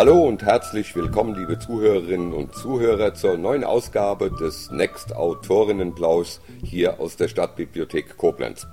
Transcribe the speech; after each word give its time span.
Hallo 0.00 0.26
und 0.26 0.42
herzlich 0.42 0.96
willkommen, 0.96 1.34
liebe 1.34 1.58
Zuhörerinnen 1.58 2.32
und 2.32 2.54
Zuhörer, 2.54 3.12
zur 3.12 3.36
neuen 3.36 3.64
Ausgabe 3.64 4.30
des 4.30 4.70
Next 4.70 5.14
Autorinnenplaus 5.14 6.40
hier 6.64 7.00
aus 7.00 7.16
der 7.16 7.28
Stadtbibliothek 7.28 8.16
Koblenz. 8.16 8.66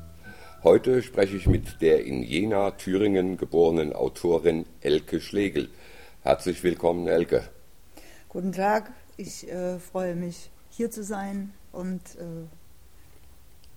Heute 0.64 1.04
spreche 1.04 1.36
ich 1.36 1.46
mit 1.46 1.82
der 1.82 2.06
in 2.06 2.24
Jena, 2.24 2.72
Thüringen 2.72 3.36
geborenen 3.36 3.92
Autorin 3.92 4.66
Elke 4.80 5.20
Schlegel. 5.20 5.68
Herzlich 6.22 6.64
willkommen, 6.64 7.10
Elke. 7.10 7.44
Guten 8.30 8.54
Tag, 8.54 8.94
ich 9.18 9.52
äh, 9.52 9.80
freue 9.80 10.16
mich, 10.16 10.50
hier 10.70 10.92
zu 10.92 11.04
sein 11.04 11.54
und 11.74 12.00
äh, 12.16 12.48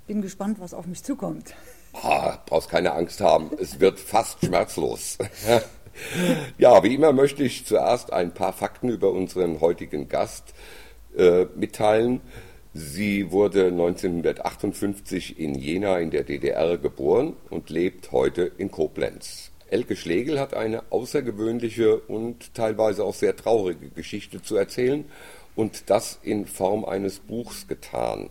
bin 0.06 0.22
gespannt, 0.22 0.60
was 0.60 0.72
auf 0.72 0.86
mich 0.86 1.02
zukommt. 1.02 1.52
Ah, 1.94 2.38
brauchst 2.46 2.70
keine 2.70 2.92
Angst 2.92 3.20
haben, 3.20 3.50
es 3.60 3.80
wird 3.80 3.98
fast 3.98 4.38
schmerzlos. 4.44 5.18
Ja, 6.58 6.82
wie 6.82 6.94
immer 6.94 7.12
möchte 7.12 7.42
ich 7.42 7.66
zuerst 7.66 8.12
ein 8.12 8.32
paar 8.32 8.52
Fakten 8.52 8.88
über 8.88 9.12
unseren 9.12 9.60
heutigen 9.60 10.08
Gast 10.08 10.54
äh, 11.16 11.46
mitteilen. 11.56 12.20
Sie 12.72 13.32
wurde 13.32 13.66
1958 13.66 15.38
in 15.38 15.54
Jena 15.54 15.98
in 15.98 16.10
der 16.10 16.22
DDR 16.22 16.78
geboren 16.78 17.34
und 17.50 17.68
lebt 17.68 18.12
heute 18.12 18.52
in 18.58 18.70
Koblenz. 18.70 19.50
Elke 19.70 19.96
Schlegel 19.96 20.38
hat 20.38 20.54
eine 20.54 20.84
außergewöhnliche 20.90 21.96
und 21.98 22.54
teilweise 22.54 23.04
auch 23.04 23.14
sehr 23.14 23.36
traurige 23.36 23.88
Geschichte 23.88 24.42
zu 24.42 24.56
erzählen 24.56 25.04
und 25.56 25.90
das 25.90 26.18
in 26.22 26.46
Form 26.46 26.84
eines 26.84 27.18
Buchs 27.18 27.66
getan. 27.68 28.30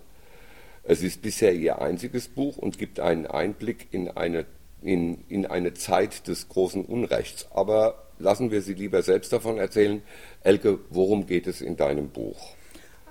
Es 0.83 1.03
ist 1.03 1.21
bisher 1.21 1.53
ihr 1.53 1.81
einziges 1.81 2.29
Buch 2.29 2.57
und 2.57 2.77
gibt 2.77 2.99
einen 2.99 3.27
Einblick 3.27 3.87
in 3.91 4.09
eine 4.09 4.45
in, 4.81 5.23
in 5.27 5.45
eine 5.45 5.73
Zeit 5.73 6.27
des 6.27 6.49
großen 6.49 6.85
Unrechts. 6.85 7.47
Aber 7.51 8.05
lassen 8.17 8.51
wir 8.51 8.61
Sie 8.61 8.73
lieber 8.73 9.01
selbst 9.01 9.33
davon 9.33 9.57
erzählen. 9.57 10.01
Elke, 10.43 10.79
worum 10.89 11.25
geht 11.25 11.47
es 11.47 11.61
in 11.61 11.77
deinem 11.77 12.09
Buch? 12.09 12.37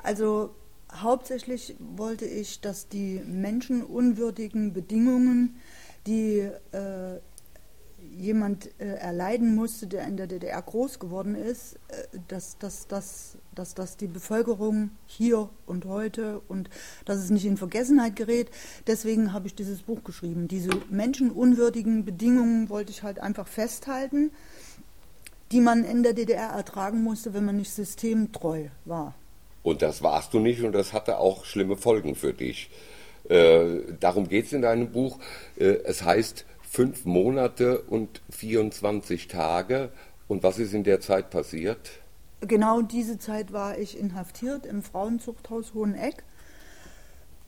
Also 0.03 0.51
hauptsächlich 0.93 1.75
wollte 1.79 2.25
ich, 2.25 2.61
dass 2.61 2.89
die 2.89 3.21
menschenunwürdigen 3.27 4.73
Bedingungen, 4.73 5.61
die 6.07 6.49
äh, 6.73 7.21
jemand 8.17 8.69
äh, 8.81 8.95
erleiden 8.95 9.55
musste, 9.55 9.87
der 9.87 10.07
in 10.07 10.17
der 10.17 10.27
DDR 10.27 10.61
groß 10.61 10.99
geworden 10.99 11.35
ist, 11.35 11.75
äh, 11.89 12.19
dass, 12.29 12.59
dass, 12.59 12.87
dass, 12.87 13.37
dass, 13.55 13.75
dass 13.75 13.97
die 13.97 14.07
Bevölkerung 14.07 14.91
hier 15.07 15.49
und 15.67 15.85
heute 15.85 16.41
und 16.49 16.69
dass 17.05 17.19
es 17.19 17.31
nicht 17.31 17.45
in 17.45 17.57
Vergessenheit 17.57 18.17
gerät. 18.17 18.51
Deswegen 18.87 19.33
habe 19.33 19.47
ich 19.47 19.55
dieses 19.55 19.83
Buch 19.83 20.03
geschrieben. 20.05 20.49
Diese 20.49 20.71
menschenunwürdigen 20.91 22.05
Bedingungen 22.05 22.69
wollte 22.69 22.91
ich 22.91 23.03
halt 23.03 23.21
einfach 23.21 23.47
festhalten, 23.47 24.33
die 25.53 25.61
man 25.61 25.85
in 25.85 26.03
der 26.03 26.13
DDR 26.13 26.51
ertragen 26.51 27.03
musste, 27.03 27.35
wenn 27.35 27.45
man 27.45 27.57
nicht 27.57 27.71
systemtreu 27.71 28.67
war. 28.85 29.15
Und 29.63 29.83
das 29.83 30.03
warst 30.03 30.35
du 30.35 30.41
nicht 30.41 30.63
und 30.63 30.73
das 30.73 30.93
hatte 30.93 31.19
auch 31.19 31.45
schlimme 31.45 31.77
Folgen 31.77 32.15
für 32.15 32.33
dich. 32.33 32.71
Äh, 33.29 33.81
darum 34.01 34.29
geht 34.29 34.47
es 34.47 34.53
in 34.53 34.63
deinem 34.63 34.91
Buch. 34.91 35.19
Äh, 35.57 35.79
es 35.85 36.03
heißt, 36.03 36.47
fünf 36.71 37.05
Monate 37.05 37.81
und 37.83 38.23
24 38.31 39.29
Tage. 39.29 39.91
Und 40.27 40.43
was 40.43 40.59
ist 40.59 40.75
in 40.75 40.85
der 40.85 41.01
Zeit 41.01 41.31
passiert? 41.31 41.91
Genau 42.41 42.83
diese 42.83 43.19
Zeit 43.19 43.53
war 43.53 43.79
ich 43.79 43.99
inhaftiert 43.99 44.67
im 44.67 44.83
Frauenzuchthaus 44.83 45.75
Hoheneck. 45.75 46.23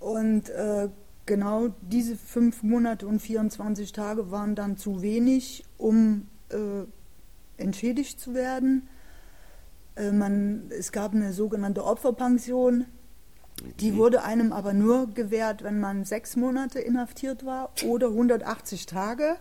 Und 0.01 0.49
äh, 0.49 0.89
genau 1.27 1.69
diese 1.83 2.17
fünf 2.17 2.63
Monate 2.63 3.07
und 3.07 3.21
24 3.21 3.93
Tage 3.93 4.31
waren 4.31 4.55
dann 4.55 4.77
zu 4.77 5.03
wenig, 5.03 5.65
um 5.77 6.27
äh, 6.49 6.85
entschädigt 7.57 8.19
zu 8.19 8.35
werden. 8.35 8.89
Äh, 9.97 10.13
man, 10.13 10.71
es 10.77 10.91
gab 10.91 11.15
eine 11.15 11.33
sogenannte 11.33 11.85
Opferpension, 11.85 12.87
die 13.81 13.97
wurde 13.97 14.23
einem 14.23 14.53
aber 14.53 14.73
nur 14.73 15.09
gewährt, 15.09 15.63
wenn 15.63 15.81
man 15.81 16.05
sechs 16.05 16.37
Monate 16.37 16.79
inhaftiert 16.81 17.45
war 17.45 17.71
oder 17.85 18.09
180 18.09 18.87
Tage. 18.87 19.37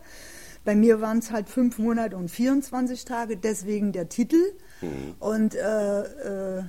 Bei 0.66 0.76
mir 0.76 1.02
waren 1.02 1.20
es 1.20 1.32
halt 1.32 1.50
fünf 1.50 1.80
Monate 1.80 2.18
und 2.18 2.30
24 2.30 3.06
Tage, 3.06 3.38
deswegen 3.38 3.92
der 3.92 4.10
Titel. 4.10 4.42
Mhm. 4.82 5.16
Und 5.20 5.56
äh, 5.56 6.58
äh, 6.60 6.64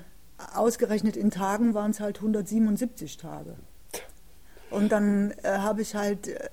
ausgerechnet 0.55 1.17
in 1.17 1.31
Tagen 1.31 1.75
waren 1.75 1.91
es 1.91 2.01
halt 2.01 2.19
177 2.19 3.17
Tage. 3.17 3.57
Und 4.71 4.93
dann 4.93 5.33
äh, 5.43 5.59
habe 5.59 5.83
ich 5.83 5.97
halt 5.97 6.29
äh, 6.29 6.49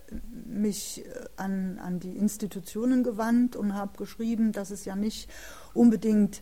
mich 0.48 1.06
äh, 1.06 1.26
an, 1.38 1.80
an 1.80 2.00
die 2.00 2.18
Institutionen 2.18 3.04
gewandt 3.04 3.56
und 3.56 3.76
habe 3.76 3.96
geschrieben, 3.98 4.52
dass 4.52 4.72
es 4.72 4.86
ja 4.86 4.96
nicht 4.96 5.30
unbedingt 5.74 6.42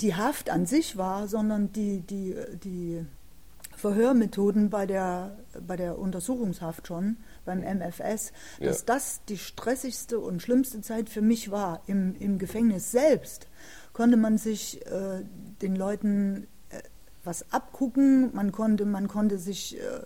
die 0.00 0.14
Haft 0.14 0.50
an 0.50 0.66
sich 0.66 0.96
war, 0.96 1.26
sondern 1.26 1.72
die, 1.72 2.00
die, 2.00 2.36
die 2.62 3.04
Verhörmethoden 3.80 4.70
bei 4.70 4.86
der, 4.86 5.38
bei 5.66 5.76
der 5.76 5.98
Untersuchungshaft 5.98 6.86
schon, 6.86 7.16
beim 7.44 7.60
MFS, 7.60 8.32
dass 8.60 8.78
ja. 8.80 8.84
das 8.86 9.24
die 9.28 9.38
stressigste 9.38 10.18
und 10.20 10.42
schlimmste 10.42 10.80
Zeit 10.82 11.08
für 11.08 11.22
mich 11.22 11.50
war. 11.50 11.82
Im, 11.86 12.14
im 12.18 12.38
Gefängnis 12.38 12.90
selbst 12.90 13.48
konnte 13.92 14.16
man 14.16 14.38
sich 14.38 14.84
äh, 14.86 15.24
den 15.62 15.74
Leuten 15.74 16.46
äh, 16.68 16.80
was 17.24 17.52
abgucken, 17.52 18.30
man 18.34 18.52
konnte, 18.52 18.84
man 18.84 19.08
konnte 19.08 19.38
sich 19.38 19.78
äh, 19.78 20.02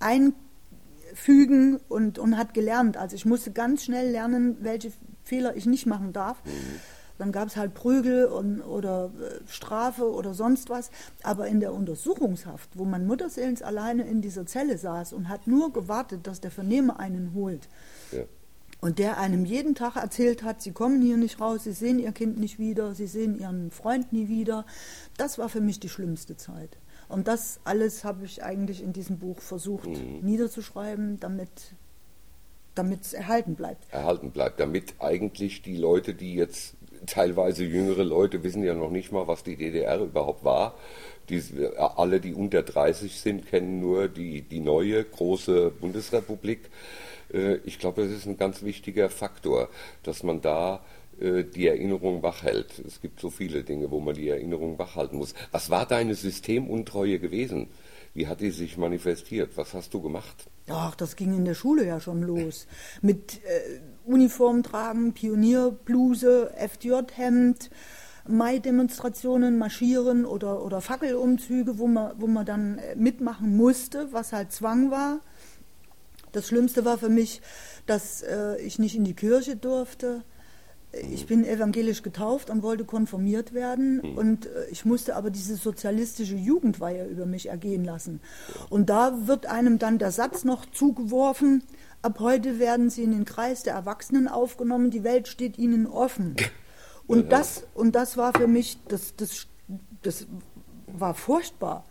einfügen 0.00 1.80
und, 1.88 2.18
und 2.18 2.36
hat 2.36 2.54
gelernt. 2.54 2.96
Also 2.96 3.16
ich 3.16 3.24
musste 3.24 3.52
ganz 3.52 3.84
schnell 3.84 4.10
lernen, 4.10 4.58
welche 4.60 4.92
Fehler 5.24 5.56
ich 5.56 5.66
nicht 5.66 5.86
machen 5.86 6.12
darf. 6.12 6.44
Mhm 6.44 6.80
dann 7.18 7.32
gab 7.32 7.48
es 7.48 7.56
halt 7.56 7.74
Prügel 7.74 8.26
und, 8.26 8.60
oder 8.60 9.10
äh, 9.20 9.40
Strafe 9.48 10.10
oder 10.10 10.34
sonst 10.34 10.70
was. 10.70 10.90
Aber 11.22 11.46
in 11.46 11.60
der 11.60 11.72
Untersuchungshaft, 11.72 12.70
wo 12.74 12.84
man 12.84 13.06
mutterseelens 13.06 13.62
alleine 13.62 14.06
in 14.06 14.22
dieser 14.22 14.46
Zelle 14.46 14.78
saß 14.78 15.12
und 15.12 15.28
hat 15.28 15.46
nur 15.46 15.72
gewartet, 15.72 16.26
dass 16.26 16.40
der 16.40 16.50
Vernehmer 16.50 16.98
einen 16.98 17.32
holt. 17.34 17.68
Ja. 18.12 18.24
Und 18.80 18.98
der 18.98 19.18
einem 19.18 19.46
jeden 19.46 19.74
Tag 19.74 19.96
erzählt 19.96 20.42
hat, 20.42 20.60
sie 20.60 20.72
kommen 20.72 21.00
hier 21.00 21.16
nicht 21.16 21.40
raus, 21.40 21.64
sie 21.64 21.72
sehen 21.72 21.98
ihr 21.98 22.12
Kind 22.12 22.38
nicht 22.38 22.58
wieder, 22.58 22.94
sie 22.94 23.06
sehen 23.06 23.38
ihren 23.38 23.70
Freund 23.70 24.12
nie 24.12 24.28
wieder. 24.28 24.66
Das 25.16 25.38
war 25.38 25.48
für 25.48 25.62
mich 25.62 25.80
die 25.80 25.88
schlimmste 25.88 26.36
Zeit. 26.36 26.76
Und 27.08 27.26
das 27.26 27.60
alles 27.64 28.04
habe 28.04 28.24
ich 28.24 28.42
eigentlich 28.42 28.82
in 28.82 28.92
diesem 28.92 29.18
Buch 29.18 29.40
versucht 29.40 29.88
mhm. 29.88 30.20
niederzuschreiben, 30.22 31.18
damit 31.20 31.50
damit 32.76 33.02
es 33.02 33.14
erhalten 33.14 33.54
bleibt. 33.54 33.90
Erhalten 33.90 34.30
bleibt, 34.30 34.60
damit 34.60 34.94
eigentlich 34.98 35.62
die 35.62 35.76
Leute, 35.76 36.14
die 36.14 36.34
jetzt 36.34 36.74
teilweise 37.06 37.64
jüngere 37.64 38.04
Leute 38.04 38.42
wissen 38.42 38.62
ja 38.62 38.74
noch 38.74 38.90
nicht 38.90 39.12
mal, 39.12 39.26
was 39.26 39.42
die 39.42 39.56
DDR 39.56 40.00
überhaupt 40.00 40.44
war. 40.44 40.74
Die, 41.28 41.42
alle, 41.76 42.20
die 42.20 42.34
unter 42.34 42.62
30 42.62 43.20
sind, 43.20 43.48
kennen 43.48 43.80
nur 43.80 44.08
die, 44.08 44.42
die 44.42 44.60
neue 44.60 45.02
große 45.02 45.70
Bundesrepublik. 45.70 46.70
Äh, 47.32 47.56
ich 47.64 47.78
glaube, 47.78 48.02
das 48.02 48.12
ist 48.12 48.26
ein 48.26 48.36
ganz 48.36 48.62
wichtiger 48.62 49.08
Faktor, 49.08 49.68
dass 50.02 50.22
man 50.22 50.40
da 50.40 50.84
äh, 51.20 51.44
die 51.44 51.66
Erinnerung 51.66 52.22
wachhält. 52.22 52.78
Es 52.86 53.00
gibt 53.00 53.20
so 53.20 53.30
viele 53.30 53.64
Dinge, 53.64 53.90
wo 53.90 54.00
man 54.00 54.14
die 54.14 54.28
Erinnerung 54.28 54.78
wachhalten 54.78 55.18
muss. 55.18 55.34
Was 55.50 55.70
war 55.70 55.86
deine 55.86 56.14
Systemuntreue 56.14 57.18
gewesen? 57.18 57.68
Wie 58.14 58.26
hat 58.28 58.40
die 58.40 58.50
sich 58.50 58.78
manifestiert? 58.78 59.56
Was 59.56 59.74
hast 59.74 59.92
du 59.94 60.00
gemacht? 60.00 60.46
Ach, 60.68 60.94
das 60.94 61.16
ging 61.16 61.34
in 61.34 61.44
der 61.44 61.54
Schule 61.54 61.86
ja 61.86 62.00
schon 62.00 62.22
los. 62.22 62.66
Mit 63.02 63.44
äh, 63.44 63.80
Uniform 64.06 64.62
tragen, 64.62 65.12
Pionierbluse, 65.12 66.52
FJ-Hemd, 66.56 67.70
Mai-Demonstrationen, 68.28 69.58
Marschieren 69.58 70.24
oder, 70.24 70.64
oder 70.64 70.80
Fackelumzüge, 70.80 71.78
wo 71.78 71.86
man, 71.86 72.12
wo 72.18 72.26
man 72.26 72.46
dann 72.46 72.78
äh, 72.78 72.96
mitmachen 72.96 73.56
musste, 73.56 74.12
was 74.12 74.32
halt 74.32 74.52
Zwang 74.52 74.90
war. 74.90 75.20
Das 76.32 76.48
Schlimmste 76.48 76.84
war 76.84 76.98
für 76.98 77.08
mich, 77.08 77.40
dass 77.86 78.22
äh, 78.22 78.60
ich 78.60 78.78
nicht 78.78 78.96
in 78.96 79.04
die 79.04 79.14
Kirche 79.14 79.56
durfte 79.56 80.22
ich 81.12 81.26
bin 81.26 81.44
evangelisch 81.44 82.02
getauft 82.02 82.50
und 82.50 82.62
wollte 82.62 82.84
konformiert 82.84 83.54
werden 83.54 84.00
mhm. 84.02 84.18
und 84.18 84.46
äh, 84.46 84.66
ich 84.70 84.84
musste 84.84 85.16
aber 85.16 85.30
diese 85.30 85.56
sozialistische 85.56 86.36
Jugendweihe 86.36 87.06
über 87.06 87.26
mich 87.26 87.48
ergehen 87.48 87.84
lassen. 87.84 88.20
Und 88.68 88.90
da 88.90 89.26
wird 89.26 89.46
einem 89.46 89.78
dann 89.78 89.98
der 89.98 90.10
Satz 90.10 90.44
noch 90.44 90.66
zugeworfen, 90.66 91.62
ab 92.02 92.20
heute 92.20 92.58
werden 92.58 92.90
Sie 92.90 93.02
in 93.02 93.12
den 93.12 93.24
Kreis 93.24 93.62
der 93.62 93.74
Erwachsenen 93.74 94.28
aufgenommen, 94.28 94.90
die 94.90 95.04
Welt 95.04 95.28
steht 95.28 95.58
Ihnen 95.58 95.86
offen. 95.86 96.36
Und 97.08 97.30
das, 97.30 97.62
und 97.74 97.94
das 97.94 98.16
war 98.16 98.32
für 98.36 98.48
mich, 98.48 98.78
das, 98.88 99.14
das, 99.14 99.46
das 100.02 100.26
war 100.88 101.14
furchtbar. 101.14 101.84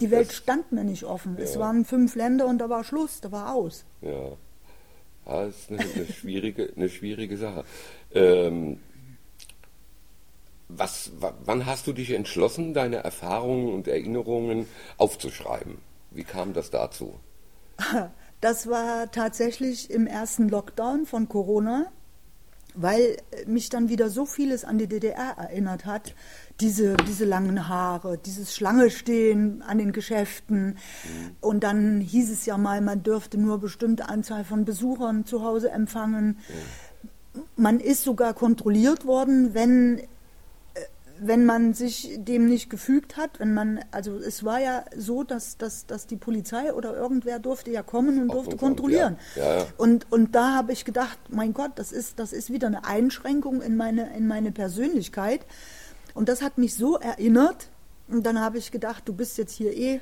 Die 0.00 0.10
Welt 0.10 0.32
stand 0.32 0.72
mir 0.72 0.82
nicht 0.82 1.04
offen. 1.04 1.36
Es 1.38 1.56
waren 1.56 1.84
fünf 1.84 2.16
Länder 2.16 2.48
und 2.48 2.58
da 2.58 2.68
war 2.68 2.82
Schluss, 2.82 3.20
da 3.20 3.30
war 3.30 3.54
aus. 3.54 3.84
Ja. 4.00 4.32
Ja, 5.26 5.44
das 5.44 5.56
ist 5.56 5.70
eine, 5.70 5.80
eine, 5.80 6.06
schwierige, 6.06 6.72
eine 6.76 6.88
schwierige 6.88 7.36
Sache. 7.36 7.64
Ähm, 8.16 8.80
was, 10.68 11.12
wann 11.44 11.66
hast 11.66 11.86
du 11.86 11.92
dich 11.92 12.10
entschlossen, 12.10 12.74
deine 12.74 12.96
Erfahrungen 12.96 13.72
und 13.72 13.88
Erinnerungen 13.88 14.66
aufzuschreiben? 14.98 15.78
Wie 16.10 16.24
kam 16.24 16.52
das 16.52 16.70
dazu? 16.70 17.14
Das 18.42 18.68
war 18.68 19.10
tatsächlich 19.10 19.90
im 19.90 20.06
ersten 20.06 20.50
Lockdown 20.50 21.06
von 21.06 21.26
Corona. 21.28 21.90
weil 22.76 23.16
mich 23.46 23.70
dann 23.70 23.88
wieder 23.88 24.10
so 24.10 24.26
vieles 24.26 24.64
an 24.64 24.78
die 24.78 24.86
DDR 24.86 25.36
erinnert 25.38 25.86
hat. 25.86 26.14
Diese, 26.60 26.94
diese 27.08 27.24
langen 27.24 27.68
Haare, 27.68 28.18
dieses 28.18 28.54
Schlange 28.54 28.90
stehen 28.90 29.62
an 29.62 29.78
den 29.78 29.92
Geschäften. 29.92 30.66
Mhm. 30.68 30.76
Und 31.40 31.64
dann 31.64 32.00
hieß 32.00 32.30
es 32.30 32.46
ja 32.46 32.58
mal, 32.58 32.80
man 32.82 33.02
dürfte 33.02 33.38
nur 33.38 33.58
bestimmte 33.60 34.08
Anzahl 34.08 34.44
von 34.44 34.64
Besuchern 34.64 35.24
zu 35.24 35.42
Hause 35.42 35.70
empfangen. 35.70 36.26
Mhm. 36.26 36.54
Man 37.56 37.80
ist 37.80 38.04
sogar 38.04 38.34
kontrolliert 38.34 39.06
worden, 39.06 39.54
wenn 39.54 40.02
wenn 41.18 41.44
man 41.44 41.74
sich 41.74 42.16
dem 42.18 42.46
nicht 42.46 42.70
gefügt 42.70 43.16
hat, 43.16 43.40
wenn 43.40 43.54
man, 43.54 43.80
also 43.90 44.16
es 44.16 44.44
war 44.44 44.60
ja 44.60 44.84
so, 44.96 45.22
dass, 45.22 45.56
dass, 45.56 45.86
dass 45.86 46.06
die 46.06 46.16
Polizei 46.16 46.72
oder 46.72 46.94
irgendwer 46.94 47.38
durfte 47.38 47.70
ja 47.70 47.82
kommen 47.82 48.20
und 48.20 48.28
durfte 48.28 48.56
kontrollieren. 48.56 49.16
Ja. 49.34 49.42
Ja, 49.42 49.58
ja. 49.58 49.66
Und, 49.76 50.10
und 50.12 50.34
da 50.34 50.54
habe 50.54 50.72
ich 50.72 50.84
gedacht, 50.84 51.18
mein 51.28 51.54
Gott, 51.54 51.72
das 51.76 51.92
ist, 51.92 52.18
das 52.18 52.32
ist 52.32 52.52
wieder 52.52 52.66
eine 52.66 52.84
Einschränkung 52.84 53.62
in 53.62 53.76
meine, 53.76 54.14
in 54.16 54.26
meine 54.26 54.52
Persönlichkeit. 54.52 55.40
Und 56.14 56.28
das 56.28 56.42
hat 56.42 56.58
mich 56.58 56.74
so 56.74 56.96
erinnert. 56.96 57.68
Und 58.08 58.24
dann 58.24 58.40
habe 58.40 58.58
ich 58.58 58.70
gedacht, 58.70 59.02
du 59.06 59.12
bist 59.12 59.38
jetzt 59.38 59.52
hier 59.52 59.76
eh 59.76 60.00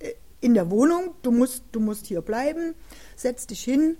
äh, 0.00 0.14
in 0.40 0.54
der 0.54 0.70
Wohnung, 0.70 1.14
du 1.22 1.30
musst, 1.30 1.64
du 1.72 1.80
musst 1.80 2.06
hier 2.06 2.20
bleiben, 2.20 2.74
setz 3.16 3.46
dich 3.46 3.62
hin, 3.62 3.96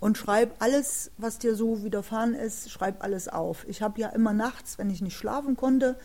und 0.00 0.16
schreib 0.16 0.62
alles, 0.62 1.10
was 1.16 1.38
dir 1.38 1.54
so 1.54 1.82
widerfahren 1.82 2.34
ist, 2.34 2.70
schreib 2.70 3.02
alles 3.02 3.28
auf. 3.28 3.66
Ich 3.68 3.82
habe 3.82 4.00
ja 4.00 4.08
immer 4.08 4.32
nachts, 4.32 4.78
wenn 4.78 4.90
ich 4.90 5.02
nicht 5.02 5.16
schlafen 5.16 5.56
konnte, 5.56 5.96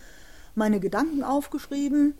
meine 0.56 0.80
Gedanken 0.80 1.24
aufgeschrieben. 1.24 2.16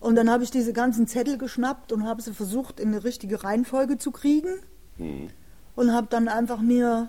Und 0.00 0.14
dann 0.16 0.30
habe 0.30 0.44
ich 0.44 0.50
diese 0.50 0.72
ganzen 0.72 1.06
Zettel 1.06 1.36
geschnappt 1.36 1.92
und 1.92 2.06
habe 2.06 2.22
sie 2.22 2.32
versucht, 2.32 2.78
in 2.78 2.88
eine 2.88 3.04
richtige 3.04 3.42
Reihenfolge 3.42 3.98
zu 3.98 4.10
kriegen. 4.10 4.60
Mhm. 4.96 5.30
Und 5.74 5.92
habe 5.92 6.08
dann 6.10 6.28
einfach 6.28 6.60
mir, 6.60 7.08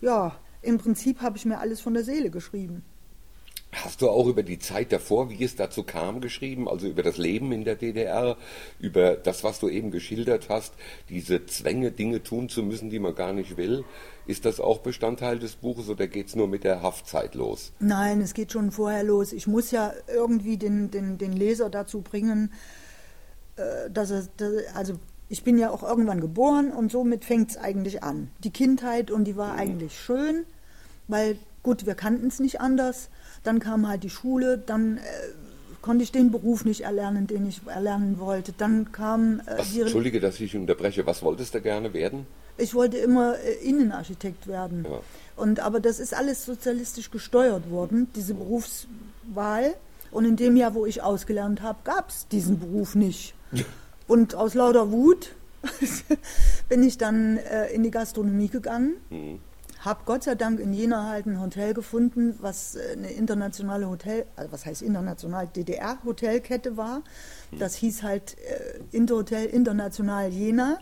ja, 0.00 0.34
im 0.62 0.78
Prinzip 0.78 1.20
habe 1.20 1.36
ich 1.36 1.44
mir 1.44 1.58
alles 1.58 1.80
von 1.80 1.94
der 1.94 2.04
Seele 2.04 2.30
geschrieben. 2.30 2.84
Hast 3.72 4.02
du 4.02 4.10
auch 4.10 4.26
über 4.26 4.42
die 4.42 4.58
Zeit 4.58 4.92
davor, 4.92 5.30
wie 5.30 5.42
es 5.42 5.56
dazu 5.56 5.82
kam, 5.82 6.20
geschrieben, 6.20 6.68
also 6.68 6.86
über 6.86 7.02
das 7.02 7.16
Leben 7.16 7.52
in 7.52 7.64
der 7.64 7.74
DDR, 7.74 8.36
über 8.78 9.14
das, 9.14 9.44
was 9.44 9.60
du 9.60 9.70
eben 9.70 9.90
geschildert 9.90 10.50
hast, 10.50 10.74
diese 11.08 11.46
Zwänge, 11.46 11.90
Dinge 11.90 12.22
tun 12.22 12.50
zu 12.50 12.62
müssen, 12.62 12.90
die 12.90 12.98
man 12.98 13.14
gar 13.14 13.32
nicht 13.32 13.56
will? 13.56 13.84
Ist 14.26 14.44
das 14.44 14.60
auch 14.60 14.80
Bestandteil 14.80 15.38
des 15.38 15.56
Buches 15.56 15.88
oder 15.88 16.06
geht 16.06 16.28
es 16.28 16.36
nur 16.36 16.48
mit 16.48 16.64
der 16.64 16.82
Haftzeit 16.82 17.34
los? 17.34 17.72
Nein, 17.80 18.20
es 18.20 18.34
geht 18.34 18.52
schon 18.52 18.70
vorher 18.70 19.04
los. 19.04 19.32
Ich 19.32 19.46
muss 19.46 19.70
ja 19.70 19.94
irgendwie 20.06 20.58
den, 20.58 20.90
den, 20.90 21.16
den 21.16 21.32
Leser 21.32 21.70
dazu 21.70 22.02
bringen, 22.02 22.52
äh, 23.56 23.90
dass 23.90 24.10
er, 24.10 24.28
also 24.74 24.98
ich 25.30 25.44
bin 25.44 25.56
ja 25.56 25.70
auch 25.70 25.82
irgendwann 25.82 26.20
geboren 26.20 26.72
und 26.72 26.92
somit 26.92 27.24
fängt 27.24 27.52
es 27.52 27.56
eigentlich 27.56 28.02
an. 28.02 28.30
Die 28.44 28.50
Kindheit 28.50 29.10
und 29.10 29.24
die 29.24 29.36
war 29.38 29.54
mhm. 29.54 29.58
eigentlich 29.60 29.98
schön, 29.98 30.44
weil 31.08 31.38
gut, 31.62 31.86
wir 31.86 31.94
kannten 31.94 32.26
es 32.26 32.38
nicht 32.38 32.60
anders. 32.60 33.08
Dann 33.42 33.58
kam 33.58 33.88
halt 33.88 34.04
die 34.04 34.10
Schule, 34.10 34.58
dann 34.58 34.98
äh, 34.98 35.00
konnte 35.82 36.04
ich 36.04 36.12
den 36.12 36.30
Beruf 36.30 36.64
nicht 36.64 36.82
erlernen, 36.82 37.26
den 37.26 37.46
ich 37.46 37.60
erlernen 37.66 38.18
wollte. 38.18 38.52
Dann 38.56 38.92
kam 38.92 39.40
äh, 39.40 39.58
was, 39.58 39.76
Entschuldige, 39.76 40.20
dass 40.20 40.40
ich 40.40 40.56
unterbreche. 40.56 41.04
Was 41.06 41.22
wolltest 41.22 41.54
du 41.54 41.60
gerne 41.60 41.92
werden? 41.92 42.26
Ich 42.56 42.74
wollte 42.74 42.98
immer 42.98 43.38
äh, 43.38 43.54
Innenarchitekt 43.68 44.46
werden. 44.46 44.86
Ja. 44.88 45.00
Und 45.36 45.60
aber 45.60 45.80
das 45.80 45.98
ist 45.98 46.14
alles 46.14 46.44
sozialistisch 46.44 47.10
gesteuert 47.10 47.70
worden, 47.70 48.08
diese 48.14 48.34
Berufswahl. 48.34 49.74
Und 50.10 50.24
in 50.24 50.36
dem 50.36 50.56
Jahr, 50.56 50.74
wo 50.74 50.86
ich 50.86 51.02
ausgelernt 51.02 51.62
habe, 51.62 51.78
gab 51.84 52.10
es 52.10 52.28
diesen 52.28 52.58
Beruf 52.58 52.94
nicht. 52.94 53.34
Und 54.06 54.34
aus 54.34 54.54
lauter 54.54 54.90
Wut 54.90 55.30
bin 56.68 56.82
ich 56.82 56.98
dann 56.98 57.38
äh, 57.38 57.68
in 57.72 57.82
die 57.82 57.90
Gastronomie 57.90 58.48
gegangen. 58.48 58.94
Mhm 59.10 59.40
habe 59.82 60.02
Gott 60.06 60.22
sei 60.22 60.36
Dank 60.36 60.60
in 60.60 60.72
Jena 60.72 61.08
halt 61.08 61.26
ein 61.26 61.40
Hotel 61.40 61.74
gefunden, 61.74 62.36
was 62.40 62.76
äh, 62.76 62.92
eine 62.92 63.10
internationale 63.10 63.88
Hotel, 63.88 64.26
also 64.36 64.52
was 64.52 64.64
heißt 64.64 64.80
international, 64.82 65.48
DDR-Hotelkette 65.48 66.76
war. 66.76 67.02
Hm. 67.50 67.58
Das 67.58 67.74
hieß 67.74 68.02
halt 68.02 68.36
äh, 68.38 68.80
Interhotel 68.96 69.46
International 69.46 70.28
Jena. 70.28 70.78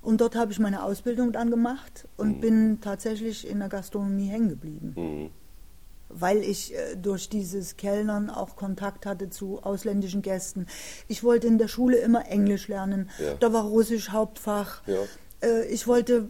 Und 0.00 0.20
dort 0.20 0.36
habe 0.36 0.52
ich 0.52 0.58
meine 0.60 0.84
Ausbildung 0.84 1.32
dann 1.32 1.50
gemacht 1.50 2.06
und 2.16 2.36
mhm. 2.36 2.40
bin 2.40 2.80
tatsächlich 2.80 3.44
in 3.44 3.58
der 3.58 3.68
Gastronomie 3.68 4.28
hängen 4.28 4.48
geblieben. 4.48 4.94
Mhm. 4.96 5.30
Weil 6.08 6.44
ich 6.44 6.74
äh, 6.74 6.94
durch 6.94 7.28
dieses 7.28 7.76
Kellnern 7.76 8.30
auch 8.30 8.54
Kontakt 8.54 9.04
hatte 9.04 9.30
zu 9.30 9.64
ausländischen 9.64 10.22
Gästen. 10.22 10.68
Ich 11.08 11.24
wollte 11.24 11.48
in 11.48 11.58
der 11.58 11.66
Schule 11.66 11.96
immer 11.96 12.28
Englisch 12.28 12.68
lernen. 12.68 13.10
Ja. 13.18 13.34
Da 13.34 13.52
war 13.52 13.64
Russisch 13.64 14.10
Hauptfach. 14.10 14.82
Ja. 14.86 15.00
Äh, 15.42 15.66
ich 15.66 15.88
wollte 15.88 16.28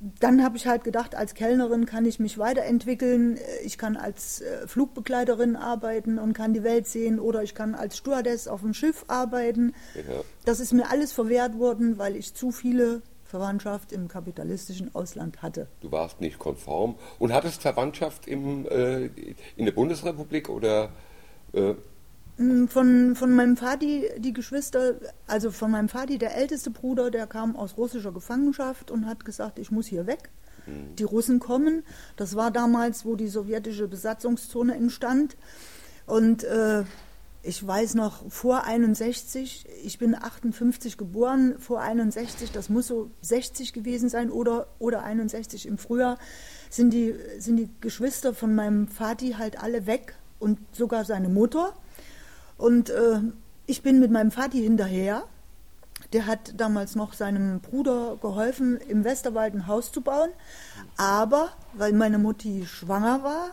dann 0.00 0.42
habe 0.42 0.56
ich 0.56 0.66
halt 0.66 0.84
gedacht, 0.84 1.14
als 1.14 1.34
Kellnerin 1.34 1.84
kann 1.86 2.04
ich 2.06 2.18
mich 2.18 2.38
weiterentwickeln. 2.38 3.38
Ich 3.64 3.76
kann 3.76 3.96
als 3.96 4.40
äh, 4.40 4.66
Flugbegleiterin 4.66 5.56
arbeiten 5.56 6.18
und 6.18 6.32
kann 6.32 6.54
die 6.54 6.62
Welt 6.62 6.86
sehen 6.86 7.20
oder 7.20 7.42
ich 7.42 7.54
kann 7.54 7.74
als 7.74 7.98
Stewardess 7.98 8.48
auf 8.48 8.62
dem 8.62 8.74
Schiff 8.74 9.04
arbeiten. 9.08 9.74
Ja. 9.94 10.22
Das 10.44 10.60
ist 10.60 10.72
mir 10.72 10.90
alles 10.90 11.12
verwehrt 11.12 11.58
worden, 11.58 11.98
weil 11.98 12.16
ich 12.16 12.34
zu 12.34 12.50
viele 12.50 13.02
Verwandtschaft 13.24 13.92
im 13.92 14.08
kapitalistischen 14.08 14.94
Ausland 14.94 15.42
hatte. 15.42 15.68
Du 15.80 15.92
warst 15.92 16.20
nicht 16.20 16.38
konform 16.38 16.96
und 17.18 17.32
hattest 17.32 17.62
Verwandtschaft 17.62 18.26
im, 18.26 18.66
äh, 18.66 19.06
in 19.56 19.66
der 19.66 19.72
Bundesrepublik 19.72 20.48
oder 20.48 20.90
äh, 21.52 21.74
von, 22.68 23.14
von 23.16 23.34
meinem 23.34 23.56
Vati, 23.56 24.08
die 24.18 24.32
Geschwister, 24.32 24.94
also 25.26 25.50
von 25.50 25.70
meinem 25.70 25.88
Vati, 25.88 26.16
der 26.16 26.36
älteste 26.36 26.70
Bruder, 26.70 27.10
der 27.10 27.26
kam 27.26 27.54
aus 27.54 27.76
russischer 27.76 28.12
Gefangenschaft 28.12 28.90
und 28.90 29.06
hat 29.06 29.24
gesagt, 29.24 29.58
ich 29.58 29.70
muss 29.70 29.86
hier 29.86 30.06
weg. 30.06 30.30
Mhm. 30.66 30.96
Die 30.96 31.04
Russen 31.04 31.38
kommen. 31.38 31.84
Das 32.16 32.36
war 32.36 32.50
damals, 32.50 33.04
wo 33.04 33.14
die 33.14 33.28
sowjetische 33.28 33.88
Besatzungszone 33.88 34.74
entstand. 34.74 35.36
Und 36.06 36.44
äh, 36.44 36.84
ich 37.42 37.66
weiß 37.66 37.94
noch, 37.94 38.30
vor 38.30 38.64
61, 38.64 39.66
ich 39.84 39.98
bin 39.98 40.14
58 40.14 40.96
geboren, 40.96 41.56
vor 41.58 41.80
61, 41.80 42.52
das 42.52 42.68
muss 42.68 42.86
so 42.86 43.10
60 43.22 43.72
gewesen 43.72 44.08
sein 44.08 44.30
oder, 44.30 44.66
oder 44.78 45.02
61 45.02 45.66
im 45.66 45.78
Frühjahr, 45.78 46.18
sind 46.68 46.92
die, 46.92 47.14
sind 47.38 47.56
die 47.56 47.70
Geschwister 47.80 48.34
von 48.34 48.54
meinem 48.54 48.88
Vati 48.88 49.32
halt 49.38 49.62
alle 49.62 49.86
weg 49.86 50.14
und 50.38 50.58
sogar 50.72 51.04
seine 51.04 51.28
Mutter. 51.28 51.74
Und 52.60 52.90
äh, 52.90 53.20
ich 53.66 53.82
bin 53.82 54.00
mit 54.00 54.10
meinem 54.10 54.30
Vati 54.30 54.60
hinterher. 54.60 55.24
Der 56.12 56.26
hat 56.26 56.60
damals 56.60 56.94
noch 56.94 57.14
seinem 57.14 57.60
Bruder 57.60 58.18
geholfen, 58.20 58.76
im 58.76 59.02
Westerwald 59.04 59.54
ein 59.54 59.66
Haus 59.66 59.92
zu 59.92 60.02
bauen. 60.02 60.28
Aber 60.98 61.48
weil 61.72 61.94
meine 61.94 62.18
Mutti 62.18 62.66
schwanger 62.66 63.22
war, 63.22 63.50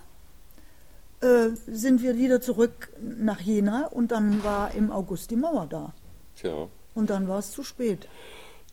äh, 1.22 1.56
sind 1.68 2.02
wir 2.02 2.18
wieder 2.18 2.42
zurück 2.42 2.90
nach 3.00 3.40
Jena 3.40 3.88
und 3.88 4.12
dann 4.12 4.44
war 4.44 4.74
im 4.76 4.92
August 4.92 5.32
die 5.32 5.38
Mauer 5.38 5.68
da. 5.68 5.94
Tja. 6.36 6.68
Und 6.94 7.10
dann 7.10 7.30
war 7.30 7.40
es 7.40 7.52
zu 7.52 7.64
spät. 7.64 8.10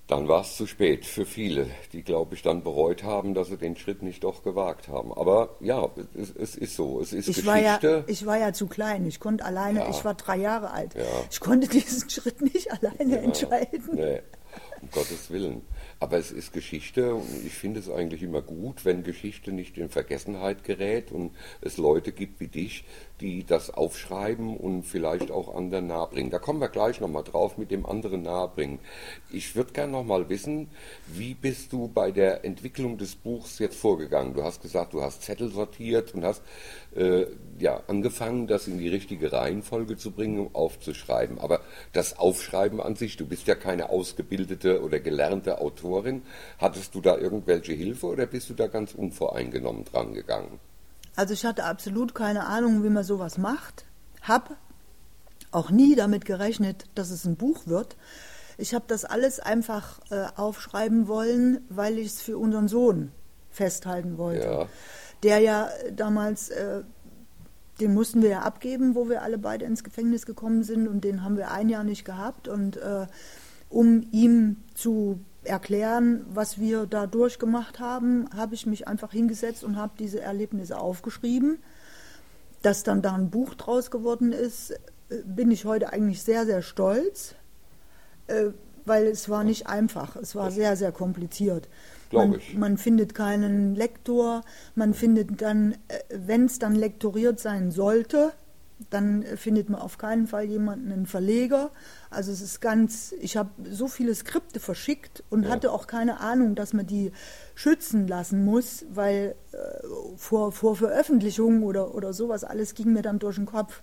Dann 0.06 0.28
war 0.28 0.42
es 0.42 0.56
zu 0.56 0.66
spät 0.66 1.06
für 1.06 1.24
viele, 1.24 1.66
die, 1.94 2.02
glaube 2.02 2.34
ich, 2.34 2.42
dann 2.42 2.62
bereut 2.62 3.04
haben, 3.04 3.32
dass 3.32 3.48
sie 3.48 3.56
den 3.56 3.74
Schritt 3.74 4.02
nicht 4.02 4.22
doch 4.22 4.42
gewagt 4.42 4.88
haben. 4.88 5.12
Aber 5.14 5.56
ja, 5.60 5.88
es, 6.14 6.30
es 6.30 6.56
ist 6.56 6.76
so, 6.76 7.00
es 7.00 7.14
ist 7.14 7.28
ich 7.28 7.36
Geschichte. 7.36 7.46
War 7.46 7.58
ja, 7.58 8.04
ich 8.06 8.26
war 8.26 8.38
ja 8.38 8.52
zu 8.52 8.66
klein, 8.66 9.06
ich 9.06 9.18
konnte 9.18 9.46
alleine, 9.46 9.80
ja. 9.80 9.88
ich 9.88 10.04
war 10.04 10.12
drei 10.12 10.36
Jahre 10.36 10.72
alt. 10.72 10.94
Ja. 10.94 11.04
Ich 11.30 11.40
konnte 11.40 11.68
diesen 11.78 12.10
Schritt 12.10 12.42
nicht 12.42 12.70
alleine 12.70 13.18
entscheiden. 13.20 13.88
Nee, 13.94 14.20
um 14.84 14.90
Gottes 14.90 15.30
Willen. 15.30 15.62
Aber 16.00 16.18
es 16.18 16.30
ist 16.30 16.52
Geschichte 16.52 17.14
und 17.14 17.46
ich 17.46 17.54
finde 17.54 17.80
es 17.80 17.90
eigentlich 17.90 18.22
immer 18.22 18.42
gut, 18.42 18.84
wenn 18.84 19.02
Geschichte 19.02 19.52
nicht 19.52 19.78
in 19.78 19.88
Vergessenheit 19.88 20.64
gerät 20.64 21.12
und 21.12 21.32
es 21.60 21.76
Leute 21.76 22.12
gibt 22.12 22.40
wie 22.40 22.48
dich, 22.48 22.84
die 23.20 23.44
das 23.44 23.70
aufschreiben 23.70 24.56
und 24.56 24.82
vielleicht 24.82 25.30
auch 25.30 25.54
anderen 25.54 25.86
nahebringen. 25.86 26.30
Da 26.30 26.38
kommen 26.38 26.60
wir 26.60 26.68
gleich 26.68 27.00
nochmal 27.00 27.24
drauf 27.24 27.56
mit 27.58 27.70
dem 27.70 27.86
anderen 27.86 28.22
nahebringen. 28.22 28.80
Ich 29.30 29.54
würde 29.54 29.72
gerne 29.72 29.92
nochmal 29.92 30.28
wissen, 30.28 30.68
wie 31.06 31.34
bist 31.34 31.72
du 31.72 31.88
bei 31.88 32.10
der 32.10 32.44
Entwicklung 32.44 32.98
des 32.98 33.14
Buchs 33.14 33.58
jetzt 33.58 33.76
vorgegangen? 33.76 34.34
Du 34.34 34.42
hast 34.42 34.60
gesagt, 34.62 34.92
du 34.92 35.02
hast 35.02 35.22
Zettel 35.22 35.50
sortiert 35.50 36.12
und 36.14 36.24
hast 36.24 36.42
äh, 36.96 37.26
ja, 37.58 37.82
angefangen, 37.86 38.46
das 38.46 38.66
in 38.66 38.78
die 38.78 38.88
richtige 38.88 39.32
Reihenfolge 39.32 39.96
zu 39.96 40.10
bringen, 40.10 40.40
um 40.40 40.54
aufzuschreiben. 40.54 41.38
Aber 41.38 41.60
das 41.92 42.18
Aufschreiben 42.18 42.80
an 42.80 42.96
sich, 42.96 43.16
du 43.16 43.26
bist 43.26 43.46
ja 43.46 43.54
keine 43.54 43.90
ausgebildete 43.90 44.73
oder 44.82 45.00
gelernte 45.00 45.60
Autorin. 45.60 46.22
Hattest 46.58 46.94
du 46.94 47.00
da 47.00 47.16
irgendwelche 47.16 47.72
Hilfe 47.72 48.06
oder 48.06 48.26
bist 48.26 48.50
du 48.50 48.54
da 48.54 48.66
ganz 48.66 48.94
unvoreingenommen 48.94 49.84
dran 49.84 50.14
gegangen? 50.14 50.60
Also 51.16 51.34
ich 51.34 51.44
hatte 51.44 51.64
absolut 51.64 52.14
keine 52.14 52.46
Ahnung, 52.46 52.82
wie 52.82 52.90
man 52.90 53.04
sowas 53.04 53.38
macht. 53.38 53.84
Hab 54.22 54.56
auch 55.52 55.70
nie 55.70 55.94
damit 55.94 56.24
gerechnet, 56.24 56.86
dass 56.94 57.10
es 57.10 57.24
ein 57.24 57.36
Buch 57.36 57.66
wird. 57.66 57.96
Ich 58.58 58.74
habe 58.74 58.84
das 58.88 59.04
alles 59.04 59.40
einfach 59.40 60.00
äh, 60.10 60.26
aufschreiben 60.36 61.08
wollen, 61.08 61.64
weil 61.68 61.98
ich 61.98 62.06
es 62.08 62.20
für 62.20 62.38
unseren 62.38 62.68
Sohn 62.68 63.12
festhalten 63.50 64.18
wollte. 64.18 64.46
Ja. 64.46 64.66
Der 65.22 65.38
ja 65.38 65.68
damals, 65.92 66.50
äh, 66.50 66.82
den 67.80 67.94
mussten 67.94 68.22
wir 68.22 68.30
ja 68.30 68.40
abgeben, 68.42 68.94
wo 68.94 69.08
wir 69.08 69.22
alle 69.22 69.38
beide 69.38 69.64
ins 69.64 69.82
Gefängnis 69.84 70.26
gekommen 70.26 70.62
sind 70.62 70.86
und 70.86 71.02
den 71.02 71.24
haben 71.24 71.36
wir 71.36 71.50
ein 71.50 71.68
Jahr 71.68 71.84
nicht 71.84 72.04
gehabt. 72.04 72.48
Und 72.48 72.76
äh, 72.76 73.06
um 73.74 74.06
ihm 74.12 74.56
zu 74.74 75.18
erklären, 75.42 76.24
was 76.28 76.58
wir 76.58 76.86
da 76.86 77.06
durchgemacht 77.08 77.80
haben, 77.80 78.28
habe 78.34 78.54
ich 78.54 78.66
mich 78.66 78.86
einfach 78.86 79.10
hingesetzt 79.10 79.64
und 79.64 79.76
habe 79.76 79.92
diese 79.98 80.20
Erlebnisse 80.20 80.78
aufgeschrieben. 80.78 81.58
Dass 82.62 82.84
dann 82.84 83.02
da 83.02 83.14
ein 83.14 83.30
Buch 83.30 83.54
draus 83.54 83.90
geworden 83.90 84.32
ist, 84.32 84.70
äh, 84.70 84.76
bin 85.26 85.50
ich 85.50 85.64
heute 85.64 85.92
eigentlich 85.92 86.22
sehr, 86.22 86.46
sehr 86.46 86.62
stolz, 86.62 87.34
äh, 88.28 88.50
weil 88.86 89.06
es 89.06 89.28
war 89.28 89.42
nicht 89.42 89.66
einfach, 89.66 90.14
es 90.16 90.36
war 90.36 90.52
sehr, 90.52 90.76
sehr 90.76 90.92
kompliziert. 90.92 91.68
Man, 92.12 92.38
man, 92.56 92.78
findet 92.78 93.12
keinen 93.12 93.74
Lektor, 93.74 94.42
man 94.76 94.94
findet 94.94 95.42
dann, 95.42 95.72
äh, 95.88 95.98
wenn 96.10 96.44
es 96.44 96.60
dann 96.60 96.76
lektoriert 96.76 97.40
sein 97.40 97.72
sollte, 97.72 98.32
dann 98.90 99.22
findet 99.36 99.68
man 99.68 99.80
auf 99.80 99.98
keinen 99.98 100.26
Fall 100.26 100.44
jemanden, 100.44 100.92
einen 100.92 101.06
Verleger. 101.06 101.70
Also 102.10 102.32
es 102.32 102.40
ist 102.40 102.60
ganz, 102.60 103.14
ich 103.20 103.36
habe 103.36 103.50
so 103.70 103.88
viele 103.88 104.14
Skripte 104.14 104.60
verschickt 104.60 105.22
und 105.30 105.44
ja. 105.44 105.50
hatte 105.50 105.72
auch 105.72 105.86
keine 105.86 106.20
Ahnung, 106.20 106.54
dass 106.54 106.72
man 106.72 106.86
die 106.86 107.12
schützen 107.54 108.08
lassen 108.08 108.44
muss, 108.44 108.84
weil 108.90 109.36
äh, 109.52 109.56
vor, 110.16 110.52
vor 110.52 110.76
Veröffentlichung 110.76 111.62
oder, 111.62 111.94
oder 111.94 112.12
sowas 112.12 112.44
alles 112.44 112.74
ging 112.74 112.92
mir 112.92 113.02
dann 113.02 113.18
durch 113.18 113.36
den 113.36 113.46
Kopf. 113.46 113.82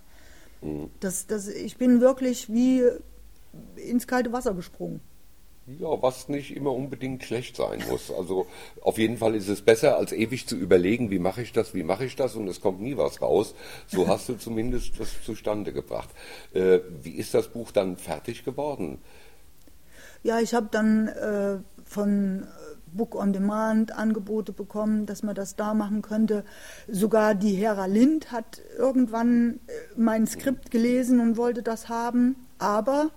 Mhm. 0.61 0.89
Das, 0.99 1.27
das, 1.27 1.47
ich 1.47 1.77
bin 1.77 2.01
wirklich 2.01 2.51
wie 2.51 2.83
ins 3.75 4.07
kalte 4.07 4.31
Wasser 4.31 4.53
gesprungen. 4.53 5.01
Ja, 5.67 6.01
was 6.01 6.27
nicht 6.27 6.55
immer 6.55 6.73
unbedingt 6.73 7.23
schlecht 7.23 7.55
sein 7.55 7.83
muss. 7.87 8.11
Also 8.11 8.47
auf 8.81 8.97
jeden 8.97 9.17
Fall 9.17 9.35
ist 9.35 9.47
es 9.47 9.61
besser, 9.61 9.97
als 9.97 10.11
ewig 10.11 10.47
zu 10.47 10.55
überlegen, 10.55 11.11
wie 11.11 11.19
mache 11.19 11.43
ich 11.43 11.53
das, 11.53 11.75
wie 11.75 11.83
mache 11.83 12.03
ich 12.05 12.15
das 12.15 12.35
und 12.35 12.47
es 12.47 12.61
kommt 12.61 12.81
nie 12.81 12.97
was 12.97 13.21
raus. 13.21 13.53
So 13.87 14.07
hast 14.07 14.27
du 14.27 14.35
zumindest 14.35 14.99
was 14.99 15.23
zustande 15.23 15.71
gebracht. 15.71 16.09
Äh, 16.53 16.79
wie 17.03 17.11
ist 17.11 17.33
das 17.35 17.47
Buch 17.47 17.71
dann 17.71 17.97
fertig 17.97 18.43
geworden? 18.43 18.99
Ja, 20.23 20.39
ich 20.39 20.53
habe 20.53 20.67
dann 20.71 21.07
äh, 21.07 21.57
von 21.85 22.47
Book 22.93 23.15
on 23.15 23.31
Demand 23.31 23.95
Angebote 23.95 24.53
bekommen, 24.53 25.05
dass 25.05 25.23
man 25.23 25.35
das 25.35 25.55
da 25.55 25.73
machen 25.73 26.01
könnte. 26.01 26.43
Sogar 26.87 27.35
die 27.35 27.53
Hera 27.53 27.85
Lind 27.85 28.31
hat 28.31 28.61
irgendwann 28.77 29.59
äh, 29.67 29.71
mein 29.95 30.25
Skript 30.25 30.71
gelesen 30.71 31.19
und 31.19 31.37
wollte 31.37 31.61
das 31.61 31.87
haben. 31.87 32.35
Aber 32.57 33.11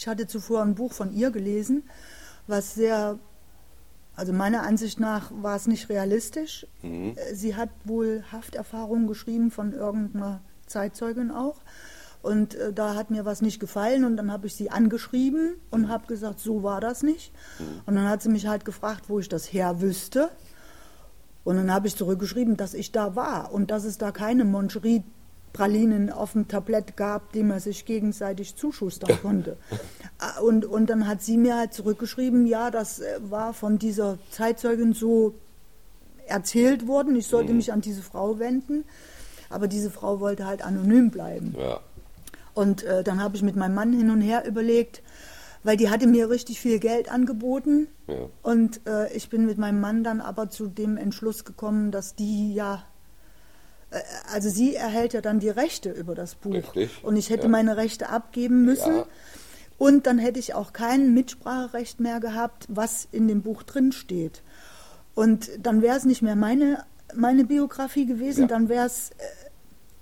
ich 0.00 0.08
hatte 0.08 0.26
zuvor 0.26 0.62
ein 0.62 0.74
Buch 0.74 0.94
von 0.94 1.12
ihr 1.12 1.30
gelesen, 1.30 1.82
was 2.46 2.74
sehr, 2.74 3.18
also 4.16 4.32
meiner 4.32 4.62
Ansicht 4.62 4.98
nach 4.98 5.30
war 5.30 5.54
es 5.56 5.66
nicht 5.66 5.90
realistisch. 5.90 6.66
Mhm. 6.80 7.16
Sie 7.34 7.54
hat 7.54 7.68
wohl 7.84 8.24
Hafterfahrungen 8.32 9.06
geschrieben 9.06 9.50
von 9.50 9.74
irgendeiner 9.74 10.40
Zeitzeugin 10.66 11.30
auch. 11.30 11.56
Und 12.22 12.54
äh, 12.54 12.72
da 12.72 12.94
hat 12.94 13.10
mir 13.10 13.26
was 13.26 13.42
nicht 13.42 13.60
gefallen 13.60 14.06
und 14.06 14.16
dann 14.16 14.32
habe 14.32 14.46
ich 14.46 14.54
sie 14.54 14.70
angeschrieben 14.70 15.56
und 15.70 15.90
habe 15.90 16.06
gesagt, 16.06 16.40
so 16.40 16.62
war 16.62 16.80
das 16.80 17.02
nicht. 17.02 17.30
Mhm. 17.58 17.82
Und 17.84 17.94
dann 17.96 18.08
hat 18.08 18.22
sie 18.22 18.30
mich 18.30 18.46
halt 18.46 18.64
gefragt, 18.64 19.10
wo 19.10 19.18
ich 19.18 19.28
das 19.28 19.52
her 19.52 19.82
wüsste. 19.82 20.30
Und 21.44 21.56
dann 21.56 21.70
habe 21.70 21.88
ich 21.88 21.96
zurückgeschrieben, 21.96 22.56
dass 22.56 22.72
ich 22.72 22.90
da 22.90 23.16
war 23.16 23.52
und 23.52 23.70
dass 23.70 23.84
es 23.84 23.98
da 23.98 24.12
keine 24.12 24.46
Moncherie 24.46 25.04
Pralinen 25.52 26.10
auf 26.10 26.32
dem 26.32 26.48
Tablett 26.48 26.96
gab, 26.96 27.32
die 27.32 27.42
man 27.42 27.60
sich 27.60 27.84
gegenseitig 27.84 28.56
zuschustern 28.56 29.18
konnte. 29.20 29.56
Ah, 30.18 30.40
und, 30.42 30.64
und 30.64 30.88
dann 30.90 31.06
hat 31.06 31.22
sie 31.22 31.36
mir 31.36 31.56
halt 31.56 31.74
zurückgeschrieben, 31.74 32.46
ja, 32.46 32.70
das 32.70 33.00
äh, 33.00 33.18
war 33.22 33.52
von 33.52 33.78
dieser 33.78 34.18
Zeitzeugin 34.30 34.92
so 34.92 35.34
erzählt 36.26 36.86
worden, 36.86 37.16
ich 37.16 37.26
sollte 37.26 37.50
mhm. 37.50 37.56
mich 37.56 37.72
an 37.72 37.80
diese 37.80 38.02
Frau 38.02 38.38
wenden, 38.38 38.84
aber 39.48 39.66
diese 39.66 39.90
Frau 39.90 40.20
wollte 40.20 40.46
halt 40.46 40.64
anonym 40.64 41.10
bleiben. 41.10 41.54
Ja. 41.58 41.80
Und 42.54 42.84
äh, 42.84 43.02
dann 43.02 43.22
habe 43.22 43.36
ich 43.36 43.42
mit 43.42 43.56
meinem 43.56 43.74
Mann 43.74 43.92
hin 43.92 44.10
und 44.10 44.20
her 44.20 44.46
überlegt, 44.46 45.02
weil 45.62 45.76
die 45.76 45.90
hatte 45.90 46.06
mir 46.06 46.30
richtig 46.30 46.60
viel 46.60 46.78
Geld 46.78 47.10
angeboten. 47.10 47.88
Ja. 48.06 48.28
Und 48.42 48.86
äh, 48.86 49.12
ich 49.12 49.28
bin 49.28 49.46
mit 49.46 49.58
meinem 49.58 49.80
Mann 49.80 50.04
dann 50.04 50.20
aber 50.20 50.48
zu 50.50 50.68
dem 50.68 50.96
Entschluss 50.96 51.44
gekommen, 51.44 51.90
dass 51.90 52.14
die 52.14 52.54
ja 52.54 52.76
äh, 52.76 52.89
also 54.32 54.48
sie 54.48 54.74
erhält 54.74 55.12
ja 55.12 55.20
dann 55.20 55.40
die 55.40 55.48
Rechte 55.48 55.90
über 55.90 56.14
das 56.14 56.34
Buch. 56.34 56.54
Richtig. 56.54 57.02
Und 57.02 57.16
ich 57.16 57.30
hätte 57.30 57.44
ja. 57.44 57.48
meine 57.48 57.76
Rechte 57.76 58.08
abgeben 58.08 58.64
müssen. 58.64 58.96
Ja. 58.96 59.06
Und 59.78 60.06
dann 60.06 60.18
hätte 60.18 60.38
ich 60.38 60.54
auch 60.54 60.72
kein 60.72 61.14
Mitspracherecht 61.14 62.00
mehr 62.00 62.20
gehabt, 62.20 62.66
was 62.68 63.08
in 63.12 63.28
dem 63.28 63.42
Buch 63.42 63.62
drin 63.62 63.92
steht. 63.92 64.42
Und 65.14 65.50
dann 65.58 65.82
wäre 65.82 65.96
es 65.96 66.04
nicht 66.04 66.22
mehr 66.22 66.36
meine, 66.36 66.84
meine 67.14 67.44
Biografie 67.44 68.06
gewesen, 68.06 68.42
ja. 68.42 68.46
dann 68.46 68.68
wäre 68.68 68.86
es, 68.86 69.10
äh, 69.10 69.24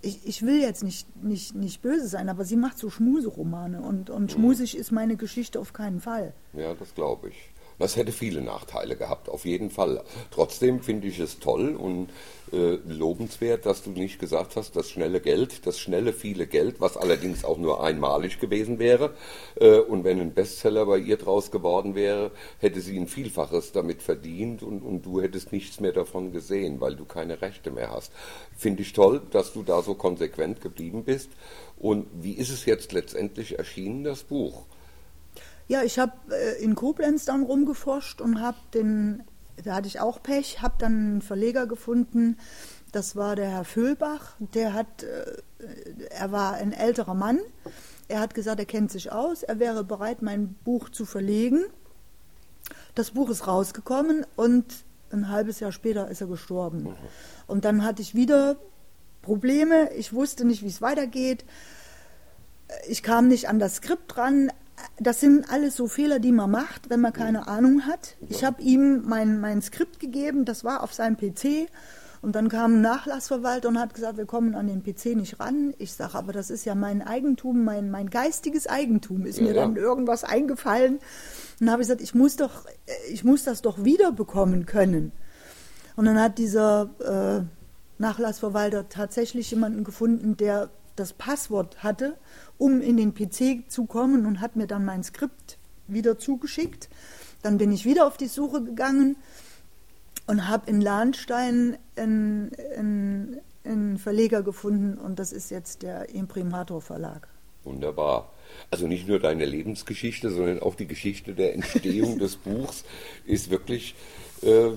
ich, 0.03 0.27
ich 0.27 0.43
will 0.43 0.61
jetzt 0.61 0.83
nicht, 0.83 1.23
nicht, 1.23 1.55
nicht 1.55 1.81
böse 1.81 2.09
sein, 2.09 2.29
aber 2.29 2.45
sie 2.45 2.57
macht 2.57 2.79
so 2.79 2.91
Schmuseromane 2.91 3.81
und, 3.81 4.11
und 4.11 4.25
mhm. 4.25 4.29
schmusig 4.29 4.77
ist 4.77 4.93
meine 4.93 5.17
Geschichte 5.17 5.61
auf 5.61 5.73
keinen 5.73 6.01
Fall. 6.01 6.35
Ja, 6.53 6.75
das 6.75 6.95
glaube 6.95 7.29
ich. 7.31 7.51
Das 7.79 7.97
hätte 7.97 8.13
viele 8.13 8.43
Nachteile 8.43 8.97
gehabt, 8.97 9.29
auf 9.29 9.45
jeden 9.45 9.71
Fall. 9.71 10.03
Trotzdem 10.31 10.81
finde 10.83 11.07
ich 11.07 11.21
es 11.21 11.39
toll 11.39 11.77
und 11.77 12.09
äh, 12.53 12.79
lobenswert, 12.87 13.67
dass 13.67 13.83
du 13.83 13.91
nicht 13.91 14.19
gesagt 14.19 14.57
hast, 14.57 14.75
das 14.75 14.91
schnelle 14.91 15.21
Geld, 15.21 15.67
das 15.67 15.79
schnelle 15.79 16.13
viele 16.13 16.47
Geld, 16.47 16.81
was 16.81 16.97
allerdings 16.97 17.45
auch 17.45 17.59
nur 17.59 17.85
einmalig 17.85 18.41
gewesen 18.41 18.79
wäre. 18.79 19.15
Äh, 19.61 19.79
und 19.79 20.03
wenn 20.05 20.21
ein 20.21 20.35
Bestseller 20.35 20.87
bei 20.87 20.99
ihr 20.99 21.19
draus 21.19 21.51
geworden 21.51 21.95
wäre, 21.95 22.33
hätte 22.59 22.81
sie 22.81 22.99
ein 22.99 23.07
Vielfaches 23.07 23.73
damit 23.73 24.03
verdient 24.03 24.63
und, 24.63 24.83
und 24.83 25.03
du 25.03 25.21
hättest 25.21 25.53
nichts 25.53 25.79
mehr 25.79 25.93
davon 25.93 26.33
gesehen, 26.33 26.81
weil 26.81 26.97
du 26.97 27.05
keine 27.05 27.41
Rechte 27.43 27.71
mehr 27.71 27.91
hast. 27.91 28.13
Finde 28.57 28.83
ich 28.83 28.93
toll, 28.93 29.23
dass 29.31 29.53
du 29.53 29.63
da 29.63 29.83
so 29.83 29.95
konsequent 29.95 30.61
geblieben 30.61 31.05
bist. 31.05 31.31
Und 31.79 32.07
wie 32.13 32.33
ist 32.33 32.51
es 32.51 32.65
jetzt 32.65 32.93
letztendlich 32.93 33.59
erschienen, 33.59 34.03
das 34.03 34.25
Buch? 34.25 34.65
Ja, 35.69 35.83
ich 35.83 35.99
habe 35.99 36.13
äh, 36.31 36.63
in 36.63 36.75
Koblenz 36.75 37.27
dann 37.27 37.43
rumgeforscht 37.43 38.21
und 38.21 38.41
habe 38.41 38.57
den, 38.73 39.23
da 39.63 39.77
hatte 39.77 39.87
ich 39.87 40.01
auch 40.01 40.23
Pech, 40.23 40.63
habe 40.63 40.75
dann 40.79 40.93
einen 40.93 41.23
Verleger 41.23 41.67
gefunden, 41.67 42.39
das 42.91 43.17
war 43.17 43.37
der 43.37 43.51
Herr 43.51 43.65
Füllbach, 43.65 44.35
der 44.39 44.73
hat, 44.73 45.03
äh, 45.03 45.37
er 46.09 46.33
war 46.33 46.55
ein 46.55 46.73
älterer 46.73 47.15
Mann, 47.15 47.39
er 48.09 48.21
hat 48.21 48.35
gesagt, 48.35 48.59
er 48.59 48.67
kennt 48.67 48.91
sich 48.91 49.13
aus, 49.13 49.43
er 49.43 49.59
wäre 49.59 49.85
bereit, 49.85 50.23
mein 50.23 50.55
Buch 50.65 50.89
zu 50.89 51.05
verlegen. 51.05 51.65
Das 52.95 53.11
Buch 53.11 53.29
ist 53.29 53.47
rausgekommen 53.47 54.25
und 54.37 54.65
ein 55.11 55.29
halbes 55.29 55.61
Jahr 55.61 55.73
später 55.73 56.09
ist 56.09 56.23
er 56.23 56.27
gestorben. 56.27 56.85
Mhm. 56.85 56.95
Und 57.47 57.65
dann 57.67 57.85
hatte 57.85 58.01
ich 58.01 58.15
wieder 58.15 58.57
Probleme, 59.21 59.93
ich 59.93 60.15
wusste 60.15 60.47
nicht, 60.47 60.63
wie 60.63 60.69
es 60.69 60.81
weitergeht. 60.81 61.45
Ich 62.89 63.03
kam 63.03 63.29
nicht 63.29 63.49
an 63.49 63.59
das 63.59 63.77
Skript 63.77 64.17
ran, 64.17 64.51
das 64.99 65.21
sind 65.21 65.51
alles 65.51 65.77
so 65.77 65.87
Fehler, 65.87 66.19
die 66.19 66.33
man 66.33 66.51
macht, 66.51 66.91
wenn 66.91 67.01
man 67.01 67.13
keine 67.13 67.49
Ahnung 67.49 67.87
hat. 67.87 68.17
Ich 68.29 68.45
habe 68.45 68.61
ihm 68.63 69.03
mein, 69.07 69.41
mein 69.41 69.63
Skript 69.63 70.01
gegeben, 70.01 70.45
das 70.45 70.65
war 70.65 70.83
auf 70.83 70.93
seinem 70.93 71.17
PC. 71.17 71.69
Und 72.21 72.35
dann 72.35 72.49
kam 72.49 72.75
ein 72.75 72.81
Nachlassverwalter 72.81 73.69
und 73.69 73.79
hat 73.79 73.95
gesagt, 73.95 74.17
wir 74.17 74.27
kommen 74.27 74.57
an 74.57 74.67
den 74.67 74.83
PC 74.83 75.17
nicht 75.17 75.39
ran. 75.39 75.73
Ich 75.79 75.93
sage, 75.93 76.17
aber 76.17 76.33
das 76.33 76.51
ist 76.51 76.65
ja 76.65 76.75
mein 76.75 77.01
Eigentum, 77.01 77.63
mein, 77.63 77.91
mein 77.91 78.11
geistiges 78.11 78.67
Eigentum. 78.67 79.25
Ist 79.25 79.39
ja, 79.39 79.45
mir 79.45 79.55
dann 79.55 79.77
irgendwas 79.77 80.25
eingefallen. 80.25 80.95
Und 80.95 81.03
dann 81.61 81.71
habe 81.71 81.83
ich 81.83 81.89
gesagt, 81.89 82.03
ich 82.03 82.17
muss, 82.17 82.35
doch, 82.35 82.65
ich 83.13 83.23
muss 83.23 83.45
das 83.45 83.63
doch 83.63 83.85
wiederbekommen 83.85 84.67
können. 84.67 85.13
Und 85.95 86.07
dann 86.07 86.21
hat 86.21 86.39
dieser 86.39 86.91
äh, 87.39 88.03
Nachlassverwalter 88.03 88.89
tatsächlich 88.89 89.51
jemanden 89.51 89.85
gefunden, 89.85 90.37
der 90.37 90.71
das 90.97 91.13
Passwort 91.13 91.83
hatte 91.83 92.17
um 92.59 92.81
in 92.81 92.97
den 92.97 93.15
PC 93.15 93.71
zu 93.71 93.87
kommen 93.87 94.27
und 94.27 94.41
hat 94.41 94.57
mir 94.57 94.67
dann 94.67 94.85
mein 94.85 95.03
Skript 95.03 95.59
wieder 95.87 96.19
zugeschickt. 96.19 96.89
Dann 97.43 97.59
bin 97.59 97.73
ich 97.73 97.85
wieder 97.85 98.07
auf 98.07 98.17
die 98.17 98.27
Suche 98.27 98.63
gegangen 98.63 99.17
und 100.27 100.49
habe 100.49 100.69
in 100.69 100.81
Lahnstein 100.81 101.79
einen, 101.97 102.51
einen, 102.77 103.41
einen, 103.65 103.99
Verleger 103.99 104.43
gefunden 104.43 104.99
und 104.99 105.19
das 105.19 105.33
ist 105.33 105.51
jetzt 105.51 105.83
der 105.83 106.11
Imprimator 106.11 106.81
Verlag. 106.81 107.29
Wunderbar. 107.65 108.33
Also 108.71 108.87
nicht 108.87 109.09
nur 109.09 109.19
deine 109.21 109.45
Lebensgeschichte, 109.45 110.31
sondern 110.31 110.61
auch 110.61 110.75
die 110.75 110.87
Geschichte 110.87 111.35
der 111.35 111.55
Entstehung 111.55 112.19
des 112.19 112.37
Buchs 112.45 112.85
ist 113.25 113.51
wirklich 113.51 113.95
äh, 114.43 114.71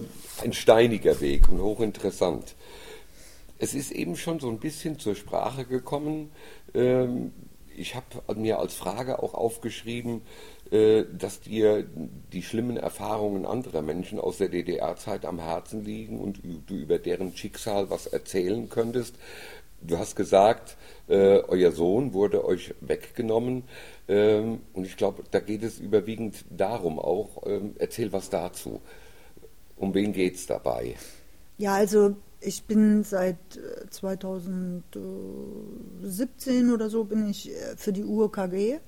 ein 0.44 0.54
steiniger 0.54 1.20
Weg 1.22 1.50
und 1.50 1.62
hochinteressant. 1.62 2.56
Es 3.60 3.74
ist 3.74 3.92
eben 3.92 4.18
schon 4.18 4.40
so 4.40 4.50
ein 4.50 4.60
bisschen 4.60 5.00
zur 5.00 5.16
Sprache 5.16 5.66
gekommen, 5.66 6.32
ähm, 6.74 7.32
ich 7.78 7.96
habe 7.96 8.06
mir 8.36 8.60
als 8.60 8.74
Frage 8.74 9.22
auch 9.22 9.34
aufgeschrieben, 9.34 10.22
äh, 10.72 11.04
dass 11.12 11.42
dir 11.42 11.86
die 12.32 12.44
schlimmen 12.44 12.78
Erfahrungen 12.78 13.46
anderer 13.46 13.82
Menschen 13.82 14.20
aus 14.20 14.38
der 14.38 14.50
DDR-Zeit 14.50 15.25
am 15.25 15.40
Herzen 15.40 15.84
liegen 15.84 16.20
und 16.20 16.42
du 16.44 16.75
über 16.75 16.98
deren 16.98 17.36
Schicksal 17.36 17.90
was 17.90 18.08
erzählen 18.08 18.70
könntest. 18.70 19.16
Du 19.82 19.98
hast 19.98 20.16
gesagt, 20.16 20.78
äh, 21.08 21.40
euer 21.40 21.72
Sohn 21.72 22.13
wurde 22.13 22.46
euch 22.46 22.75
weggenommen 22.82 23.63
ähm, 24.08 24.62
und 24.74 24.86
ich 24.86 24.96
glaube, 24.96 25.24
da 25.32 25.40
geht 25.40 25.63
es 25.63 25.80
überwiegend 25.80 26.46
darum 26.50 27.00
auch. 27.00 27.48
Ähm, 27.48 27.75
erzähl 27.80 28.13
was 28.13 28.30
dazu. 28.30 28.80
Um 29.75 29.94
wen 29.96 30.13
geht 30.13 30.36
es 30.36 30.46
dabei? 30.46 30.96
Ja, 31.58 31.74
also 31.74 32.16
ich 32.42 32.64
bin 32.64 33.04
seit 33.04 33.38
2017 33.92 36.70
äh, 36.70 36.72
oder 36.72 36.90
so 36.90 37.04
bin 37.06 37.30
ich 37.30 37.52
äh, 37.52 37.76
für 37.78 37.94
die 37.94 38.04
UOKG. 38.04 38.54
Äh, 38.54 38.80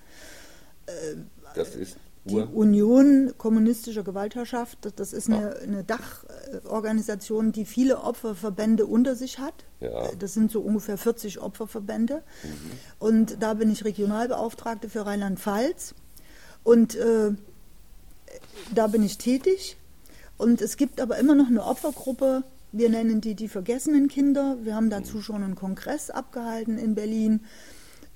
das 1.55 1.75
ist 1.75 1.97
die 2.25 2.37
Union 2.37 3.33
kommunistischer 3.37 4.03
Gewaltherrschaft, 4.03 4.93
das 4.95 5.11
ist 5.11 5.29
eine, 5.29 5.57
eine, 5.57 5.83
Dachorganisation, 5.83 7.51
die 7.51 7.65
viele 7.65 7.99
Opferverbände 7.99 8.85
unter 8.85 9.15
sich 9.15 9.39
hat. 9.39 9.65
Ja. 9.81 10.07
Das 10.17 10.33
sind 10.33 10.49
so 10.49 10.61
ungefähr 10.61 10.97
40 10.97 11.41
Opferverbände. 11.41 12.23
Mhm. 12.43 12.71
Und 12.99 13.43
da 13.43 13.55
bin 13.55 13.69
ich 13.69 13.83
Regionalbeauftragte 13.83 14.87
für 14.87 15.05
Rheinland-Pfalz. 15.05 15.95
Und 16.63 16.95
äh, 16.95 17.31
da 18.73 18.87
bin 18.87 19.03
ich 19.03 19.17
tätig. 19.17 19.75
Und 20.37 20.61
es 20.61 20.77
gibt 20.77 21.01
aber 21.01 21.17
immer 21.17 21.35
noch 21.35 21.47
eine 21.47 21.65
Opfergruppe, 21.65 22.43
wir 22.73 22.89
nennen 22.89 23.21
die 23.21 23.35
die 23.35 23.47
vergessenen 23.47 24.07
Kinder. 24.07 24.57
Wir 24.63 24.75
haben 24.75 24.89
dazu 24.89 25.21
schon 25.21 25.43
einen 25.43 25.55
Kongress 25.55 26.09
abgehalten 26.09 26.77
in 26.77 26.95
Berlin. 26.95 27.41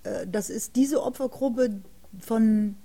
Äh, 0.03 0.27
das 0.27 0.49
ist 0.49 0.75
diese 0.75 1.03
Opfergruppe 1.03 1.79
von 2.19 2.75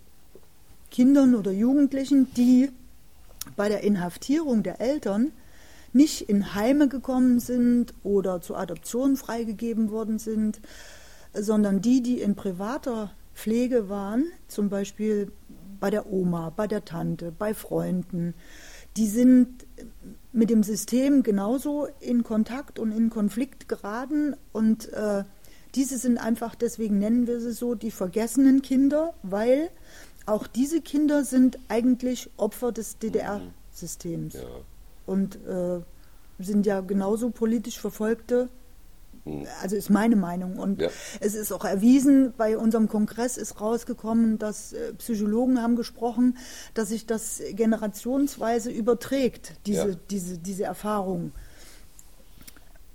Kindern 0.91 1.35
oder 1.35 1.51
Jugendlichen, 1.51 2.33
die 2.35 2.71
bei 3.57 3.71
der 3.71 3.83
Inhaftierung 3.83 4.63
der 4.63 4.81
Eltern 4.81 5.33
nicht 5.95 6.29
in 6.29 6.55
Heime 6.55 6.89
gekommen 6.89 7.41
sind 7.41 7.95
oder 8.03 8.43
zur 8.43 8.59
Adoption 8.59 9.17
freigegeben 9.17 9.91
worden 9.91 10.19
sind, 10.19 10.61
sondern 11.33 11.81
die, 11.81 12.03
die 12.03 12.21
in 12.21 12.35
privater 12.35 13.13
Pflege 13.35 13.89
waren, 13.89 14.27
zum 14.49 14.69
Beispiel 14.69 15.33
bei 15.81 15.89
der 15.91 16.13
Oma, 16.13 16.51
bei 16.51 16.67
der 16.67 16.85
Tante, 16.85 17.33
bei 17.37 17.55
Freunden, 17.55 18.35
die 18.97 19.09
sind 19.09 19.67
mit 20.33 20.51
dem 20.51 20.63
System 20.63 21.23
genauso 21.23 21.89
in 22.01 22.23
Kontakt 22.25 22.79
und 22.79 22.93
in 22.93 23.11
Konflikt 23.11 23.69
geraten 23.69 24.35
und 24.53 24.93
äh, 24.93 25.25
diese 25.75 25.99
sind 25.99 26.19
einfach, 26.19 26.55
deswegen 26.55 26.99
nennen 26.99 27.27
wir 27.27 27.41
sie 27.41 27.53
so, 27.53 27.75
die 27.75 27.91
vergessenen 27.91 28.63
Kinder, 28.63 29.15
weil 29.23 29.71
auch 30.27 30.47
diese 30.47 30.81
Kinder 30.81 31.25
sind 31.25 31.59
eigentlich 31.69 32.31
Opfer 32.37 32.73
des 32.73 32.99
DDR-Systems. 32.99 34.35
Ja. 34.35 34.43
Und 35.07 35.37
äh, 35.47 35.81
sind 36.39 36.67
ja 36.67 36.81
genauso 36.81 37.31
politisch 37.31 37.79
Verfolgte. 37.79 38.49
Mhm. 39.25 39.47
Also 39.63 39.77
ist 39.77 39.91
meine 39.91 40.17
Meinung. 40.17 40.59
Und 40.59 40.81
ja. 40.81 40.89
es 41.21 41.35
ist 41.35 41.53
auch 41.53 41.65
erwiesen, 41.65 42.33
bei 42.37 42.59
unserem 42.59 42.89
Kongress 42.89 43.37
ist 43.37 43.61
rausgekommen, 43.61 44.39
dass 44.39 44.73
äh, 44.73 44.93
Psychologen 44.95 45.63
haben 45.63 45.77
gesprochen, 45.77 46.37
dass 46.75 46.89
sich 46.89 47.07
das 47.07 47.43
generationsweise 47.53 48.71
überträgt, 48.71 49.55
diese, 49.67 49.91
ja. 49.91 49.97
diese, 50.11 50.39
diese 50.39 50.65
Erfahrung. 50.65 51.33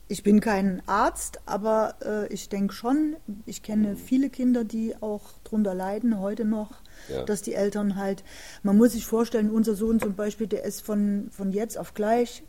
Ich 0.10 0.24
bin 0.24 0.40
kein 0.40 0.82
Arzt, 0.86 1.42
aber 1.46 1.96
äh, 2.02 2.34
ich 2.34 2.48
denke 2.48 2.74
schon, 2.74 3.18
ich 3.46 3.62
kenne 3.62 3.90
mhm. 3.90 3.98
viele 3.98 4.30
Kinder, 4.30 4.64
die 4.64 4.96
auch 5.02 5.24
darunter 5.44 5.74
leiden, 5.74 6.20
heute 6.20 6.46
noch, 6.46 6.72
ja. 7.10 7.24
dass 7.24 7.42
die 7.42 7.54
Eltern 7.54 7.98
halt, 7.98 8.24
man 8.64 8.78
muss 8.78 8.94
sich 8.94 9.06
vorstellen, 9.06 9.50
unser 9.50 9.76
Sohn 9.76 10.00
zum 10.00 10.16
Beispiel, 10.16 10.48
der 10.48 10.64
ist 10.64 10.82
von, 10.82 11.28
von 11.32 11.52
jetzt 11.52 11.78
auf 11.78 11.94
gleich 11.94 12.44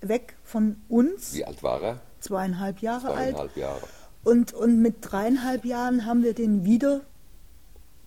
weg 0.00 0.36
von 0.42 0.82
uns. 0.88 1.34
Wie 1.34 1.44
alt 1.44 1.62
war 1.62 1.80
er? 1.80 2.00
Zweieinhalb 2.20 2.80
Jahre 2.80 3.12
Zweieinhalb 3.12 3.38
alt. 3.38 3.56
Jahre. 3.56 3.82
Und, 4.24 4.52
und 4.52 4.82
mit 4.82 4.96
dreieinhalb 5.00 5.64
Jahren 5.64 6.04
haben 6.04 6.22
wir 6.22 6.34
den 6.34 6.64
wieder 6.64 7.02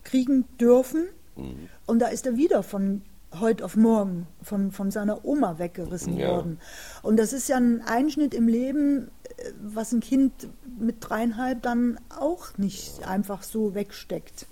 kriegen 0.04 0.44
dürfen. 0.58 1.08
Mhm. 1.36 1.68
Und 1.86 2.00
da 2.00 2.08
ist 2.08 2.26
er 2.26 2.36
wieder 2.36 2.62
von 2.62 3.02
heute 3.38 3.64
auf 3.64 3.76
morgen 3.76 4.26
von, 4.42 4.72
von 4.72 4.90
seiner 4.90 5.24
Oma 5.24 5.58
weggerissen 5.58 6.16
ja. 6.16 6.28
worden. 6.28 6.58
Und 7.02 7.16
das 7.16 7.32
ist 7.32 7.48
ja 7.48 7.56
ein 7.56 7.82
Einschnitt 7.82 8.34
im 8.34 8.48
Leben, 8.48 9.10
äh, 9.24 9.52
was 9.62 9.92
ein 9.92 10.00
Kind 10.00 10.48
mit 10.78 10.96
dreieinhalb 11.00 11.62
dann 11.62 12.00
auch 12.18 12.58
nicht 12.58 13.06
einfach 13.06 13.42
so 13.42 13.74
wegsteckt. 13.74 14.46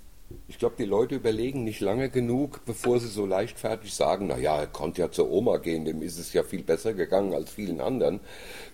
Ich 0.51 0.59
glaube, 0.59 0.77
die 0.79 0.87
Leute 0.87 1.17
überlegen 1.17 1.63
nicht 1.65 1.81
lange 1.81 2.09
genug, 2.09 2.65
bevor 2.65 2.99
sie 2.99 3.09
so 3.09 3.27
leichtfertig 3.27 3.93
sagen, 3.93 4.29
naja, 4.29 4.59
er 4.61 4.67
konnte 4.67 5.03
ja 5.03 5.11
zur 5.11 5.31
Oma 5.31 5.59
gehen, 5.59 5.85
dem 5.85 6.01
ist 6.01 6.19
es 6.19 6.33
ja 6.33 6.43
viel 6.43 6.63
besser 6.63 6.95
gegangen 6.95 7.35
als 7.35 7.51
vielen 7.51 7.83
anderen, 7.83 8.21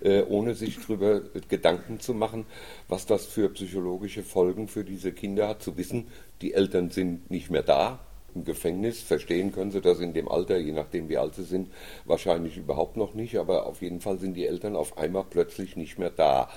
äh, 0.00 0.22
ohne 0.22 0.54
sich 0.54 0.78
darüber 0.78 1.20
Gedanken 1.48 1.98
zu 1.98 2.14
machen, 2.14 2.46
was 2.86 3.06
das 3.06 3.26
für 3.26 3.48
psychologische 3.48 4.22
Folgen 4.22 4.68
für 4.68 4.84
diese 4.84 5.10
Kinder 5.10 5.48
hat, 5.48 5.62
zu 5.64 5.76
wissen, 5.76 6.06
die 6.42 6.54
Eltern 6.54 6.90
sind 6.90 7.28
nicht 7.28 7.50
mehr 7.50 7.64
da, 7.64 7.98
im 8.34 8.44
Gefängnis. 8.44 9.00
Verstehen 9.00 9.52
können 9.52 9.70
sie 9.70 9.80
das 9.80 10.00
in 10.00 10.12
dem 10.12 10.28
Alter, 10.28 10.58
je 10.58 10.72
nachdem 10.72 11.08
wie 11.08 11.18
alt 11.18 11.34
sie 11.34 11.44
sind, 11.44 11.70
wahrscheinlich 12.04 12.56
überhaupt 12.56 12.96
noch 12.96 13.14
nicht, 13.14 13.36
aber 13.36 13.66
auf 13.66 13.82
jeden 13.82 14.00
Fall 14.00 14.18
sind 14.18 14.34
die 14.34 14.46
Eltern 14.46 14.76
auf 14.76 14.98
einmal 14.98 15.24
plötzlich 15.28 15.76
nicht 15.76 15.98
mehr 15.98 16.10
da. 16.10 16.48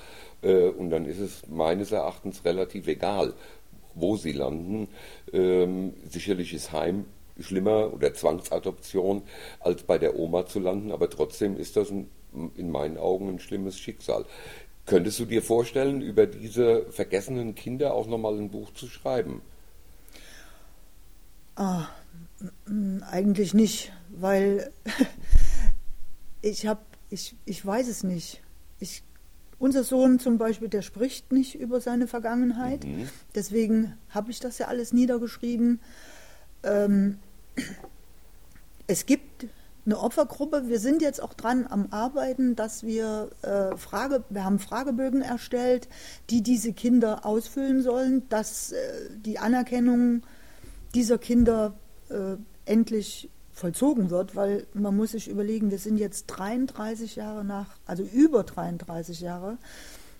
Äh, 0.41 0.69
und 0.69 0.89
dann 0.89 1.05
ist 1.05 1.19
es 1.19 1.47
meines 1.47 1.91
Erachtens 1.91 2.45
relativ 2.45 2.87
egal, 2.87 3.33
wo 3.99 4.15
sie 4.15 4.31
landen. 4.31 4.87
Ähm, 5.33 5.93
sicherlich 6.09 6.53
ist 6.53 6.71
Heim 6.71 7.05
schlimmer 7.39 7.93
oder 7.93 8.13
Zwangsadoption, 8.13 9.23
als 9.59 9.83
bei 9.83 9.97
der 9.97 10.17
Oma 10.17 10.45
zu 10.45 10.59
landen, 10.59 10.91
aber 10.91 11.09
trotzdem 11.09 11.57
ist 11.57 11.75
das 11.75 11.91
ein, 11.91 12.09
in 12.55 12.71
meinen 12.71 12.97
Augen 12.97 13.29
ein 13.29 13.39
schlimmes 13.39 13.77
Schicksal. 13.77 14.25
Könntest 14.85 15.19
du 15.19 15.25
dir 15.25 15.41
vorstellen, 15.41 16.01
über 16.01 16.25
diese 16.25 16.85
vergessenen 16.91 17.55
Kinder 17.55 17.93
auch 17.93 18.07
nochmal 18.07 18.37
ein 18.37 18.49
Buch 18.49 18.73
zu 18.73 18.87
schreiben? 18.87 19.41
Ah, 21.55 21.87
eigentlich 23.11 23.53
nicht, 23.53 23.91
weil 24.09 24.71
ich 26.41 26.67
habe, 26.67 26.81
ich, 27.09 27.35
ich 27.45 27.65
weiß 27.65 27.87
es 27.87 28.03
nicht. 28.03 28.41
Ich 28.79 29.03
unser 29.59 29.83
Sohn 29.83 30.19
zum 30.19 30.37
Beispiel, 30.37 30.69
der 30.69 30.81
spricht 30.81 31.31
nicht 31.31 31.59
über 31.59 31.81
seine 31.81 32.07
Vergangenheit. 32.07 32.85
Mhm. 32.85 33.09
Deswegen 33.35 33.97
habe 34.09 34.31
ich 34.31 34.39
das 34.39 34.57
ja 34.57 34.67
alles 34.67 34.93
niedergeschrieben. 34.93 35.79
Ähm, 36.63 37.17
es 38.87 39.05
gibt 39.05 39.47
eine 39.85 39.99
Opfergruppe. 39.99 40.67
Wir 40.67 40.79
sind 40.79 41.01
jetzt 41.01 41.23
auch 41.23 41.33
dran 41.33 41.65
am 41.67 41.87
Arbeiten, 41.91 42.55
dass 42.55 42.83
wir 42.83 43.29
äh, 43.41 43.75
Frage, 43.77 44.23
wir 44.29 44.43
haben 44.43 44.59
Fragebögen 44.59 45.21
erstellt, 45.21 45.87
die 46.29 46.43
diese 46.43 46.73
Kinder 46.73 47.25
ausfüllen 47.25 47.81
sollen, 47.81 48.27
dass 48.29 48.73
äh, 48.73 48.77
die 49.15 49.39
Anerkennung 49.39 50.23
dieser 50.93 51.17
Kinder 51.17 51.73
äh, 52.09 52.35
endlich 52.65 53.29
vollzogen 53.57 54.09
wird, 54.11 54.35
weil 54.35 54.67
man 54.73 54.95
muss 54.95 55.11
sich 55.11 55.27
überlegen, 55.27 55.71
wir 55.71 55.79
sind 55.79 55.97
jetzt 55.97 56.27
33 56.27 57.15
Jahre 57.15 57.43
nach, 57.43 57.77
also 57.85 58.03
über 58.03 58.43
33 58.43 59.19
Jahre 59.19 59.57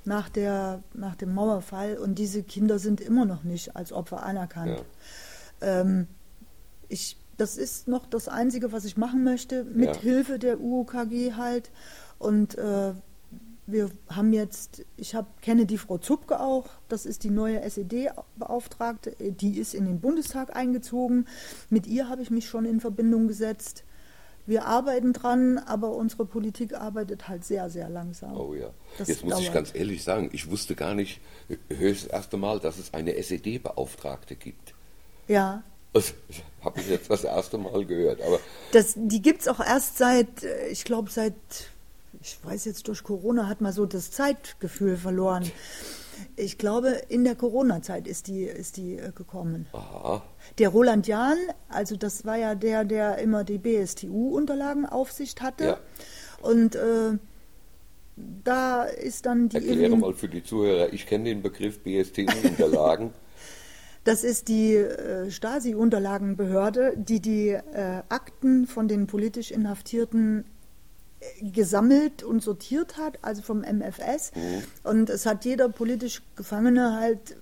nach, 0.05 0.27
der, 0.29 0.81
nach 0.93 1.15
dem 1.15 1.35
Mauerfall 1.35 1.97
und 1.97 2.15
diese 2.15 2.41
Kinder 2.41 2.79
sind 2.79 2.99
immer 2.99 3.25
noch 3.25 3.43
nicht 3.43 3.75
als 3.75 3.93
Opfer 3.93 4.23
anerkannt. 4.23 4.83
Ja. 5.61 5.81
Ähm, 5.81 6.07
ich, 6.89 7.17
das 7.37 7.57
ist 7.57 7.87
noch 7.87 8.07
das 8.07 8.27
Einzige, 8.27 8.71
was 8.71 8.85
ich 8.85 8.97
machen 8.97 9.23
möchte, 9.23 9.63
mit 9.65 9.95
ja. 9.95 10.01
Hilfe 10.01 10.39
der 10.39 10.59
UOKG 10.59 11.33
halt. 11.35 11.69
Und 12.17 12.57
äh, 12.57 12.93
wir 13.67 13.91
haben 14.09 14.31
jetzt, 14.31 14.85
ich 14.95 15.13
hab, 15.13 15.41
kenne 15.41 15.65
die 15.65 15.77
Frau 15.77 15.97
Zupke 15.97 16.39
auch, 16.39 16.67
das 16.87 17.05
ist 17.05 17.23
die 17.23 17.29
neue 17.29 17.61
SED-Beauftragte, 17.61 19.15
die 19.19 19.59
ist 19.59 19.75
in 19.75 19.85
den 19.85 19.99
Bundestag 19.99 20.55
eingezogen. 20.55 21.27
Mit 21.69 21.85
ihr 21.85 22.07
habe 22.09 22.21
ich 22.21 22.31
mich 22.31 22.47
schon 22.47 22.65
in 22.65 22.79
Verbindung 22.79 23.27
gesetzt. 23.27 23.83
Wir 24.45 24.65
arbeiten 24.65 25.11
dran, 25.11 25.57
aber 25.57 25.91
unsere 25.91 26.25
Politik 26.25 26.73
arbeitet 26.73 27.27
halt 27.27 27.43
sehr, 27.43 27.69
sehr 27.69 27.89
langsam. 27.89 28.37
Oh 28.37 28.53
ja. 28.53 28.69
Das 28.97 29.09
Jetzt 29.09 29.25
muss 29.25 29.33
dauert. 29.33 29.43
ich 29.43 29.53
ganz 29.53 29.75
ehrlich 29.75 30.05
sagen, 30.05 30.29
ich 30.31 30.49
wusste 30.49 30.73
gar 30.73 30.93
nicht, 30.93 31.19
ich 31.49 31.77
das 31.79 32.05
erste 32.05 32.37
Mal, 32.37 32.61
dass 32.61 32.77
es 32.77 32.93
eine 32.93 33.17
SED-Beauftragte 33.17 34.37
gibt. 34.37 34.73
Ja. 35.27 35.63
Das 35.91 36.13
habe 36.61 36.79
ich 36.79 36.87
jetzt 36.87 37.09
das 37.09 37.25
erste 37.25 37.57
Mal 37.57 37.85
gehört. 37.85 38.21
Aber 38.21 38.39
das, 38.71 38.93
die 38.95 39.21
gibt 39.21 39.41
es 39.41 39.49
auch 39.49 39.59
erst 39.59 39.97
seit, 39.97 40.43
äh, 40.43 40.69
ich 40.69 40.85
glaube, 40.85 41.09
seit 41.11 41.33
ich 42.21 42.37
weiß 42.43 42.65
jetzt, 42.65 42.87
durch 42.87 43.03
Corona 43.03 43.47
hat 43.47 43.61
man 43.61 43.71
so 43.73 43.85
das 43.85 44.11
Zeitgefühl 44.11 44.97
verloren. 44.97 45.49
Ich 46.35 46.57
glaube, 46.57 46.89
in 47.09 47.23
der 47.23 47.35
Corona-Zeit 47.35 48.07
ist 48.07 48.27
die, 48.27 48.43
ist 48.43 48.77
die 48.77 48.97
äh, 48.97 49.11
gekommen. 49.11 49.67
Aha. 49.73 50.23
Der 50.57 50.69
Roland 50.69 51.07
Jahn, 51.07 51.37
also 51.69 51.95
das 51.95 52.25
war 52.25 52.37
ja 52.37 52.55
der, 52.55 52.85
der 52.85 53.19
immer 53.19 53.43
die 53.43 53.59
BSTU-Unterlagenaufsicht 53.59 55.41
hatte. 55.41 55.65
Ja. 55.65 55.77
Und 56.41 56.75
äh, 56.75 57.17
da 58.15 58.83
ist 58.83 59.27
dann 59.27 59.49
die. 59.49 59.57
Erkläre 59.57 59.95
mal 59.95 60.13
für 60.13 60.27
die 60.27 60.43
Zuhörer, 60.43 60.91
ich 60.91 61.05
kenne 61.05 61.25
den 61.25 61.41
Begriff 61.41 61.79
BSTU-Unterlagen. 61.83 63.11
Das 64.03 64.23
ist 64.23 64.47
die 64.47 64.75
äh, 64.75 65.29
Stasi-Unterlagenbehörde, 65.29 66.93
die 66.95 67.19
die 67.19 67.49
äh, 67.49 68.03
Akten 68.07 68.65
von 68.65 68.87
den 68.87 69.05
politisch 69.05 69.51
Inhaftierten 69.51 70.45
gesammelt 71.41 72.23
und 72.23 72.41
sortiert 72.43 72.97
hat, 72.97 73.19
also 73.21 73.41
vom 73.41 73.61
MFS. 73.61 74.31
Mhm. 74.35 74.63
Und 74.83 75.09
es 75.09 75.25
hat 75.25 75.45
jeder 75.45 75.69
politisch 75.69 76.21
Gefangene 76.35 76.99
halt 76.99 77.35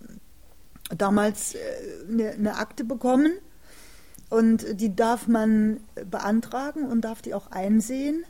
damals 0.96 1.56
eine, 2.10 2.32
äh, 2.32 2.34
eine 2.34 2.58
Akte 2.58 2.84
bekommen. 2.84 3.34
Und 4.30 4.82
die 4.82 4.96
darf 4.96 5.28
man 5.28 5.82
beantragen 6.10 6.88
und 6.88 7.02
darf 7.02 7.22
die 7.22 7.34
auch 7.34 7.52
einsehen. 7.52 8.26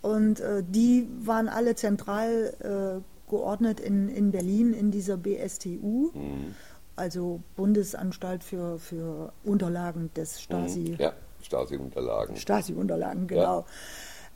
Und 0.00 0.40
äh, 0.40 0.62
die 0.66 1.08
waren 1.22 1.48
alle 1.48 1.74
zentral 1.74 3.02
äh, 3.04 3.30
geordnet 3.30 3.80
in, 3.80 4.08
in 4.08 4.30
Berlin 4.30 4.74
in 4.74 4.90
dieser 4.90 5.16
BSTU. 5.16 6.10
Mhm. 6.14 6.54
also 6.94 7.40
Bundesanstalt 7.56 8.44
für, 8.44 8.78
für 8.78 9.32
Unterlagen 9.44 10.12
des 10.14 10.40
Stasi. 10.40 10.90
Mhm. 10.90 10.96
Ja, 10.98 11.12
Stasi-Unterlagen. 11.42 12.36
Stasi-Unterlagen, 12.36 13.26
genau. 13.26 13.64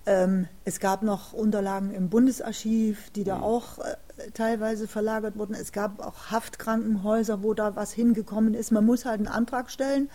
Ähm, 0.06 0.46
es 0.64 0.78
gab 0.78 1.02
noch 1.02 1.32
Unterlagen 1.32 1.92
im 1.92 2.08
Bundesarchiv, 2.08 3.10
die 3.10 3.24
da 3.24 3.40
auch 3.40 3.78
äh, 3.78 3.96
teilweise 4.34 4.86
verlagert 4.86 5.36
wurden. 5.36 5.54
Es 5.54 5.72
gab 5.72 6.00
auch 6.00 6.30
Haftkrankenhäuser, 6.30 7.42
wo 7.42 7.54
da 7.54 7.74
was 7.74 7.92
hingekommen 7.92 8.54
ist. 8.54 8.70
Man 8.70 8.86
muss 8.86 9.04
halt 9.04 9.18
einen 9.18 9.28
Antrag 9.28 9.68
stellen 9.68 10.08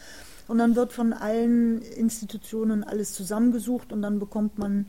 und 0.47 0.58
dann 0.60 0.75
wird 0.75 0.93
von 0.93 1.12
allen 1.12 1.82
Institutionen 1.82 2.86
alles 2.86 3.13
zusammengesucht 3.13 3.91
und 3.91 4.01
dann 4.01 4.17
bekommt 4.17 4.58
man 4.58 4.88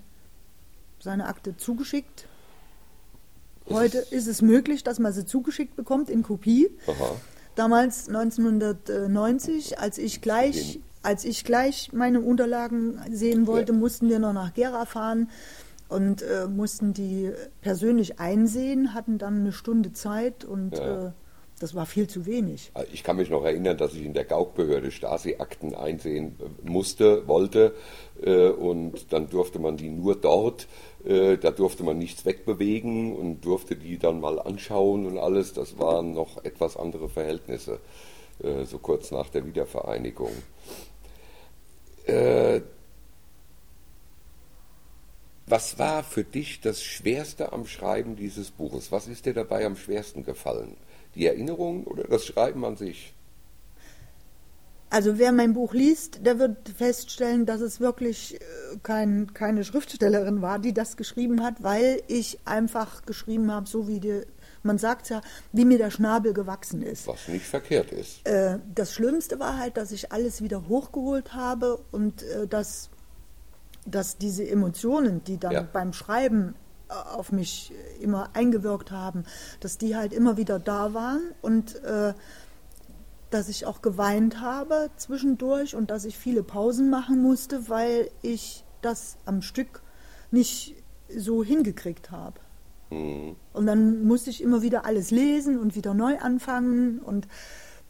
seine 1.00 1.26
Akte 1.26 1.56
zugeschickt. 1.56 2.26
Heute 3.68 3.98
ist 3.98 4.28
es 4.28 4.40
möglich, 4.40 4.84
dass 4.84 4.98
man 4.98 5.12
sie 5.12 5.26
zugeschickt 5.26 5.76
bekommt 5.76 6.10
in 6.10 6.22
Kopie. 6.22 6.70
Aha. 6.86 7.16
Damals 7.54 8.08
1990, 8.08 9.78
als 9.78 9.98
ich 9.98 10.20
gleich, 10.20 10.80
als 11.02 11.24
ich 11.24 11.44
gleich 11.44 11.92
meine 11.92 12.20
Unterlagen 12.20 13.00
sehen 13.10 13.46
wollte, 13.46 13.72
Ja. 13.72 13.78
mussten 13.78 14.08
wir 14.08 14.18
noch 14.18 14.32
nach 14.32 14.54
Gera 14.54 14.84
fahren 14.86 15.30
und 15.88 16.22
äh, 16.22 16.46
mussten 16.48 16.92
die 16.92 17.30
persönlich 17.60 18.18
einsehen, 18.20 18.94
hatten 18.94 19.18
dann 19.18 19.40
eine 19.40 19.52
Stunde 19.52 19.92
Zeit 19.92 20.44
und 20.44 20.76
Ja. 20.78 21.08
äh, 21.08 21.10
das 21.60 21.76
war 21.76 21.86
viel 21.86 22.08
zu 22.08 22.26
wenig. 22.26 22.72
Ich 22.92 23.04
kann 23.04 23.16
mich 23.16 23.30
noch 23.30 23.44
erinnern, 23.44 23.76
dass 23.78 23.94
ich 23.94 24.04
in 24.04 24.14
der 24.14 24.24
Gaukbehörde 24.24 24.90
Stasi-Akten 24.90 25.76
einsehen 25.76 26.34
äh, 26.40 26.68
musste, 26.68 27.28
wollte 27.28 27.74
äh, 28.20 28.48
und 28.48 29.12
dann 29.12 29.28
durfte 29.28 29.60
man 29.60 29.76
die 29.76 29.88
nur 29.88 30.16
dort, 30.16 30.66
äh, 31.04 31.36
da 31.36 31.50
durfte 31.52 31.84
man 31.84 31.98
nichts 31.98 32.24
wegbewegen 32.24 33.14
und 33.14 33.44
durfte 33.44 33.76
die 33.76 33.98
dann 33.98 34.20
mal 34.20 34.40
anschauen 34.40 35.06
und 35.06 35.18
alles. 35.18 35.52
Das 35.52 35.78
waren 35.78 36.14
noch 36.14 36.42
etwas 36.44 36.76
andere 36.76 37.08
Verhältnisse, 37.08 37.78
äh, 38.42 38.64
so 38.64 38.78
kurz 38.78 39.12
nach 39.12 39.28
der 39.28 39.46
Wiedervereinigung. 39.46 40.32
Äh, 42.06 42.60
Was 45.46 45.78
war 45.78 46.02
für 46.02 46.24
dich 46.24 46.62
das 46.62 46.82
Schwerste 46.82 47.52
am 47.52 47.66
Schreiben 47.66 48.16
dieses 48.16 48.50
Buches? 48.50 48.90
Was 48.90 49.06
ist 49.06 49.26
dir 49.26 49.34
dabei 49.34 49.66
am 49.66 49.76
schwersten 49.76 50.24
gefallen? 50.24 50.78
Die 51.14 51.26
Erinnerung 51.26 51.84
oder 51.84 52.04
das 52.04 52.24
Schreiben 52.24 52.64
an 52.64 52.76
sich? 52.76 53.12
Also 54.88 55.18
wer 55.18 55.32
mein 55.32 55.52
Buch 55.52 55.74
liest, 55.74 56.24
der 56.24 56.38
wird 56.38 56.68
feststellen, 56.68 57.44
dass 57.44 57.60
es 57.60 57.80
wirklich 57.80 58.36
äh, 58.36 58.38
kein, 58.82 59.34
keine 59.34 59.64
Schriftstellerin 59.64 60.42
war, 60.42 60.58
die 60.58 60.72
das 60.72 60.96
geschrieben 60.96 61.42
hat, 61.42 61.62
weil 61.62 62.02
ich 62.08 62.38
einfach 62.46 63.04
geschrieben 63.04 63.50
habe, 63.50 63.66
so 63.66 63.88
wie 63.88 64.00
die, 64.00 64.22
man 64.62 64.78
sagt 64.78 65.08
ja, 65.10 65.20
wie 65.52 65.64
mir 65.64 65.78
der 65.78 65.90
Schnabel 65.90 66.32
gewachsen 66.32 66.82
ist. 66.82 67.06
Was 67.06 67.28
nicht 67.28 67.46
verkehrt 67.46 67.92
ist. 67.92 68.26
Äh, 68.26 68.58
das 68.74 68.92
Schlimmste 68.92 69.38
war 69.40 69.58
halt, 69.58 69.76
dass 69.76 69.92
ich 69.92 70.12
alles 70.12 70.42
wieder 70.42 70.68
hochgeholt 70.68 71.34
habe 71.34 71.80
und 71.90 72.22
äh, 72.22 72.46
dass, 72.46 72.90
dass 73.86 74.18
diese 74.18 74.48
Emotionen, 74.48 75.24
die 75.24 75.38
dann 75.38 75.52
Ja. 75.52 75.62
beim 75.62 75.92
Schreiben 75.92 76.54
äh, 76.88 76.92
auf 76.92 77.32
mich 77.32 77.72
immer 78.00 78.30
eingewirkt 78.34 78.90
haben, 78.90 79.24
dass 79.60 79.78
die 79.78 79.96
halt 79.96 80.12
immer 80.12 80.36
wieder 80.36 80.58
da 80.58 80.94
waren 80.94 81.20
und 81.40 81.82
äh, 81.84 82.14
dass 83.30 83.48
ich 83.48 83.64
auch 83.64 83.80
geweint 83.80 84.40
habe 84.42 84.90
zwischendurch 84.96 85.74
und 85.74 85.90
dass 85.90 86.04
ich 86.04 86.18
viele 86.18 86.42
Pausen 86.42 86.90
machen 86.90 87.22
musste, 87.22 87.68
weil 87.70 88.10
ich 88.20 88.62
das 88.82 89.16
am 89.24 89.40
Stück 89.40 89.80
nicht 90.30 90.74
so 91.16 91.42
hingekriegt 91.42 92.10
habe. 92.10 92.38
Mhm. 92.92 93.36
Und 93.52 93.66
dann 93.66 94.04
musste 94.04 94.30
ich 94.30 94.42
immer 94.42 94.62
wieder 94.62 94.84
alles 94.84 95.10
lesen 95.10 95.58
und 95.58 95.74
wieder 95.74 95.94
neu 95.94 96.18
anfangen 96.18 96.98
und 96.98 97.28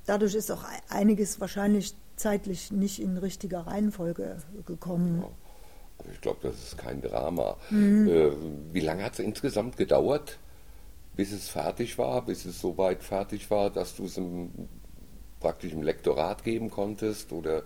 dadurch 0.06 0.34
ist 0.34 0.50
auch 0.50 0.64
einiges 0.88 1.40
wahrscheinlich 1.40 1.94
zeitlich 2.16 2.70
nicht 2.70 3.00
in 3.00 3.16
richtiger 3.16 3.66
Reihenfolge 3.66 4.38
gekommen. 4.66 5.24
Aber 5.98 6.12
ich 6.12 6.20
glaube, 6.20 6.38
das 6.42 6.56
ist 6.56 6.78
kein 6.78 7.00
Drama. 7.00 7.56
Mhm. 7.70 8.08
Äh, 8.08 8.32
wie 8.72 8.80
lange 8.80 9.04
hat 9.04 9.14
es 9.14 9.18
insgesamt 9.20 9.76
gedauert, 9.76 10.38
bis 11.16 11.32
es 11.32 11.48
fertig 11.48 11.98
war, 11.98 12.24
bis 12.24 12.44
es 12.44 12.60
so 12.60 12.76
weit 12.78 13.02
fertig 13.02 13.50
war, 13.50 13.70
dass 13.70 13.96
du 13.96 14.04
es 14.04 14.16
im, 14.16 14.50
praktisch 15.40 15.72
im 15.72 15.82
Lektorat 15.82 16.44
geben 16.44 16.70
konntest? 16.70 17.32
Oder 17.32 17.62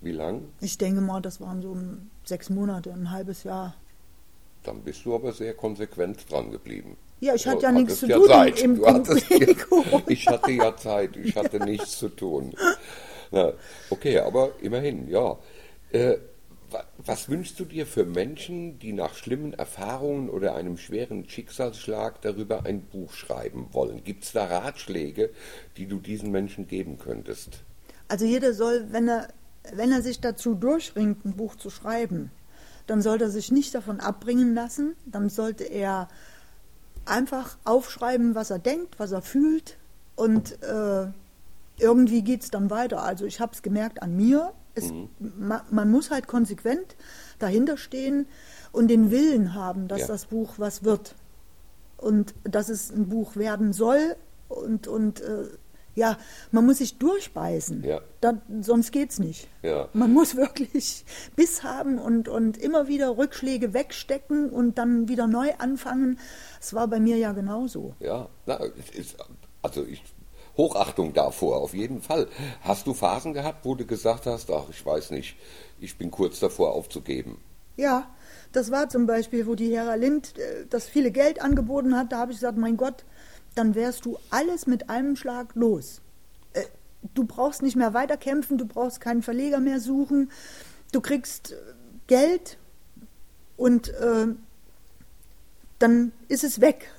wie 0.00 0.12
lang? 0.12 0.42
Ich 0.60 0.78
denke 0.78 1.00
mal, 1.00 1.20
das 1.20 1.40
waren 1.40 1.62
so 1.62 1.76
sechs 2.24 2.50
Monate, 2.50 2.92
ein 2.92 3.10
halbes 3.10 3.44
Jahr. 3.44 3.74
Dann 4.64 4.80
bist 4.82 5.04
du 5.04 5.14
aber 5.14 5.32
sehr 5.32 5.54
konsequent 5.54 6.30
dran 6.30 6.50
geblieben. 6.50 6.96
Ja, 7.20 7.34
ich 7.34 7.46
hatte 7.46 7.58
Du 7.58 7.62
ja 7.64 7.72
nichts 7.72 8.00
zu 8.00 8.08
tun 8.08 8.26
Zeit. 8.26 8.60
im- 8.62 8.76
Du 8.76 8.84
im- 8.84 8.94
hattest 8.94 9.30
ja, 9.30 9.46
ich 10.08 10.26
hatte 10.26 10.50
ja 10.50 10.76
Zeit, 10.76 11.16
ich 11.16 11.36
hatte 11.36 11.60
nichts 11.60 11.98
zu 11.98 12.08
tun. 12.08 12.54
Na, 13.30 13.52
okay, 13.90 14.18
aber 14.18 14.50
immerhin, 14.60 15.08
ja. 15.08 15.38
Äh, 15.92 16.16
wa- 16.70 16.84
was 16.98 17.28
wünschst 17.28 17.58
du 17.60 17.64
dir 17.64 17.86
für 17.86 18.04
Menschen, 18.04 18.78
die 18.78 18.92
nach 18.92 19.14
schlimmen 19.14 19.52
Erfahrungen 19.54 20.28
oder 20.28 20.54
einem 20.54 20.76
schweren 20.76 21.28
Schicksalsschlag 21.28 22.20
darüber 22.22 22.64
ein 22.66 22.82
Buch 22.82 23.12
schreiben 23.12 23.68
wollen? 23.72 24.02
Gibt 24.04 24.24
es 24.24 24.32
da 24.32 24.44
Ratschläge, 24.46 25.30
die 25.76 25.86
du 25.86 25.98
diesen 25.98 26.30
Menschen 26.30 26.66
geben 26.66 26.98
könntest? 26.98 27.62
Also 28.08 28.24
jeder 28.24 28.52
soll, 28.54 28.86
wenn 28.90 29.08
er, 29.08 29.28
wenn 29.72 29.92
er 29.92 30.02
sich 30.02 30.20
dazu 30.20 30.54
durchringt, 30.54 31.24
ein 31.24 31.36
Buch 31.36 31.54
zu 31.56 31.70
schreiben, 31.70 32.30
dann 32.86 33.02
sollte 33.02 33.24
er 33.24 33.30
sich 33.30 33.50
nicht 33.50 33.74
davon 33.74 34.00
abbringen 34.00 34.54
lassen. 34.54 34.94
Dann 35.06 35.28
sollte 35.30 35.64
er 35.64 36.08
einfach 37.06 37.56
aufschreiben, 37.64 38.34
was 38.34 38.50
er 38.50 38.58
denkt, 38.58 38.98
was 38.98 39.12
er 39.12 39.22
fühlt 39.22 39.76
und 40.16 40.62
äh, 40.62 41.06
irgendwie 41.78 42.22
geht 42.22 42.42
es 42.42 42.50
dann 42.50 42.70
weiter. 42.70 43.02
Also 43.02 43.24
ich 43.26 43.40
habe 43.40 43.52
es 43.52 43.62
gemerkt 43.62 44.02
an 44.02 44.16
mir. 44.16 44.52
Es, 44.74 44.92
ma, 45.18 45.64
man 45.70 45.90
muss 45.90 46.10
halt 46.10 46.26
konsequent 46.26 46.96
dahinter 47.38 47.76
stehen 47.76 48.26
und 48.72 48.88
den 48.88 49.10
Willen 49.10 49.54
haben, 49.54 49.88
dass 49.88 50.02
Ja. 50.02 50.06
das 50.08 50.26
Buch 50.26 50.54
was 50.56 50.84
wird 50.84 51.14
und 51.96 52.34
dass 52.44 52.68
es 52.68 52.90
ein 52.90 53.08
Buch 53.08 53.36
werden 53.36 53.72
soll 53.72 54.16
und, 54.48 54.88
und 54.88 55.20
äh, 55.20 55.46
ja, 55.94 56.18
man 56.50 56.66
muss 56.66 56.78
sich 56.78 56.98
durchbeißen. 56.98 57.84
Ja. 57.84 58.00
Da, 58.20 58.40
sonst 58.60 58.90
geht's 58.90 59.18
nicht. 59.18 59.48
Ja. 59.62 59.88
Man 59.92 60.12
muss 60.12 60.36
wirklich 60.36 61.04
Biss 61.36 61.62
haben 61.62 61.98
und, 61.98 62.28
und 62.28 62.56
immer 62.56 62.88
wieder 62.88 63.16
Rückschläge 63.16 63.74
wegstecken 63.74 64.50
und 64.50 64.78
dann 64.78 65.08
wieder 65.08 65.26
neu 65.26 65.52
anfangen. 65.58 66.18
Es 66.60 66.74
war 66.74 66.88
bei 66.88 67.00
mir 67.00 67.16
ja 67.16 67.32
genauso. 67.32 67.94
Ja, 68.00 68.28
na, 68.46 68.58
ist, 68.92 69.16
also 69.62 69.84
ich, 69.84 70.02
Hochachtung 70.56 71.12
davor, 71.12 71.60
auf 71.60 71.74
jeden 71.74 72.00
Fall. 72.00 72.28
Hast 72.62 72.86
du 72.86 72.94
Phasen 72.94 73.32
gehabt, 73.32 73.64
wo 73.64 73.74
du 73.74 73.86
gesagt 73.86 74.26
hast, 74.26 74.50
ach, 74.50 74.68
ich 74.70 74.84
weiß 74.84 75.10
nicht, 75.10 75.36
ich 75.80 75.98
bin 75.98 76.10
kurz 76.10 76.40
davor 76.40 76.72
aufzugeben? 76.72 77.38
Ja, 77.76 78.08
das 78.52 78.70
war 78.70 78.88
zum 78.88 79.06
Beispiel, 79.06 79.48
wo 79.48 79.56
die 79.56 79.70
Hera 79.70 79.96
Lind 79.96 80.38
äh, 80.38 80.66
das 80.70 80.86
viele 80.86 81.10
Geld 81.10 81.42
angeboten 81.42 81.96
hat. 81.96 82.12
Da 82.12 82.18
habe 82.18 82.30
ich 82.30 82.38
gesagt, 82.38 82.56
mein 82.56 82.76
Gott, 82.76 83.04
dann 83.54 83.74
wärst 83.74 84.04
du 84.04 84.18
alles 84.30 84.66
mit 84.66 84.90
einem 84.90 85.16
Schlag 85.16 85.54
los. 85.54 86.00
Äh, 86.52 86.62
Du 87.14 87.24
brauchst 87.24 87.60
nicht 87.62 87.76
mehr 87.76 87.92
weiterkämpfen, 87.92 88.56
du 88.56 88.64
brauchst 88.64 88.98
keinen 89.00 89.20
Verleger 89.22 89.60
mehr 89.60 89.78
suchen. 89.78 90.30
Du 90.90 91.02
kriegst 91.02 91.52
äh, 91.52 91.56
Geld 92.06 92.56
und 93.58 93.88
äh, 93.90 94.28
dann 95.78 96.12
ist 96.28 96.44
es 96.44 96.60
weg. 96.60 96.90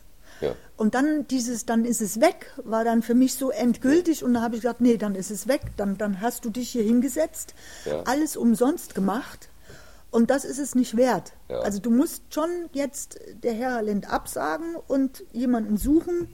Ja. 0.41 0.53
Und 0.77 0.93
dann 0.93 1.27
dieses, 1.27 1.65
dann 1.65 1.85
ist 1.85 2.01
es 2.01 2.19
weg, 2.19 2.51
war 2.63 2.83
dann 2.83 3.01
für 3.01 3.15
mich 3.15 3.35
so 3.35 3.49
endgültig 3.49 4.23
und 4.23 4.33
da 4.33 4.41
habe 4.41 4.55
ich 4.55 4.61
gesagt, 4.61 4.81
nee, 4.81 4.97
dann 4.97 5.15
ist 5.15 5.31
es 5.31 5.47
weg, 5.47 5.61
dann, 5.77 5.97
dann 5.97 6.19
hast 6.21 6.43
du 6.45 6.49
dich 6.49 6.69
hier 6.69 6.83
hingesetzt, 6.83 7.55
Ja. 7.85 8.03
alles 8.03 8.35
umsonst 8.35 8.93
gemacht 8.93 9.47
und 10.11 10.29
das 10.29 10.43
ist 10.43 10.59
es 10.59 10.75
nicht 10.75 10.97
wert. 10.97 11.31
Ja. 11.49 11.59
Also 11.59 11.79
du 11.79 11.89
musst 11.89 12.21
schon 12.33 12.49
jetzt 12.73 13.17
der 13.43 13.53
Herr 13.53 13.81
Lind 13.81 14.09
absagen 14.11 14.75
und 14.87 15.23
jemanden 15.31 15.77
suchen 15.77 16.27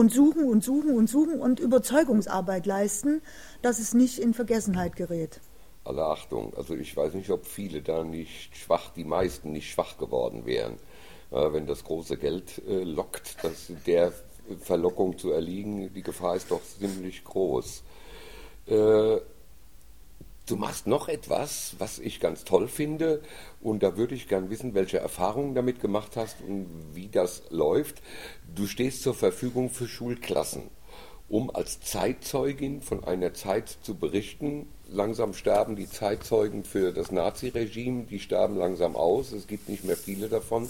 und 0.00 0.10
suchen 0.10 0.48
und 0.48 0.64
suchen 0.64 0.96
und 0.96 1.10
suchen 1.10 1.40
und 1.42 1.60
Überzeugungsarbeit 1.60 2.64
leisten, 2.64 3.20
dass 3.60 3.78
es 3.78 3.92
nicht 3.92 4.18
in 4.18 4.32
Vergessenheit 4.32 4.96
gerät. 4.96 5.40
Alle 5.84 6.06
Achtung, 6.06 6.54
also 6.56 6.74
ich 6.74 6.96
weiß 6.96 7.12
nicht, 7.12 7.28
ob 7.28 7.44
viele 7.44 7.82
da 7.82 8.02
nicht 8.02 8.56
schwach, 8.56 8.94
die 8.94 9.04
meisten 9.04 9.52
nicht 9.52 9.70
schwach 9.70 9.98
geworden 9.98 10.46
wären, 10.46 10.78
wenn 11.30 11.66
das 11.66 11.84
große 11.84 12.16
Geld 12.16 12.62
äh, 12.66 12.82
lockt, 12.82 13.44
dass 13.44 13.70
der 13.86 14.12
Verlockung 14.60 15.18
zu 15.18 15.32
erliegen, 15.32 15.92
die 15.92 16.02
Gefahr 16.02 16.34
ist 16.34 16.50
doch 16.50 16.62
ziemlich 16.62 17.22
groß. 17.22 17.82
Äh, 18.68 19.16
Du 20.50 20.56
machst 20.56 20.88
noch 20.88 21.06
etwas, 21.06 21.76
was 21.78 22.00
ich 22.00 22.18
ganz 22.18 22.42
toll 22.42 22.66
finde, 22.66 23.22
und 23.60 23.84
da 23.84 23.96
würde 23.96 24.16
ich 24.16 24.26
gern 24.26 24.50
wissen, 24.50 24.74
welche 24.74 24.98
Erfahrungen 24.98 25.54
damit 25.54 25.80
gemacht 25.80 26.16
hast 26.16 26.38
und 26.40 26.66
wie 26.92 27.06
das 27.06 27.44
läuft. 27.50 28.02
Du 28.52 28.66
stehst 28.66 29.04
zur 29.04 29.14
Verfügung 29.14 29.70
für 29.70 29.86
Schulklassen, 29.86 30.62
um 31.28 31.54
als 31.54 31.80
Zeitzeugin 31.82 32.82
von 32.82 33.04
einer 33.04 33.32
Zeit 33.32 33.68
zu 33.82 33.94
berichten. 33.94 34.66
Langsam 34.88 35.34
sterben 35.34 35.76
die 35.76 35.88
Zeitzeugen 35.88 36.64
für 36.64 36.92
das 36.92 37.12
Naziregime, 37.12 38.06
die 38.10 38.18
sterben 38.18 38.56
langsam 38.56 38.96
aus, 38.96 39.30
es 39.30 39.46
gibt 39.46 39.68
nicht 39.68 39.84
mehr 39.84 39.96
viele 39.96 40.28
davon, 40.28 40.68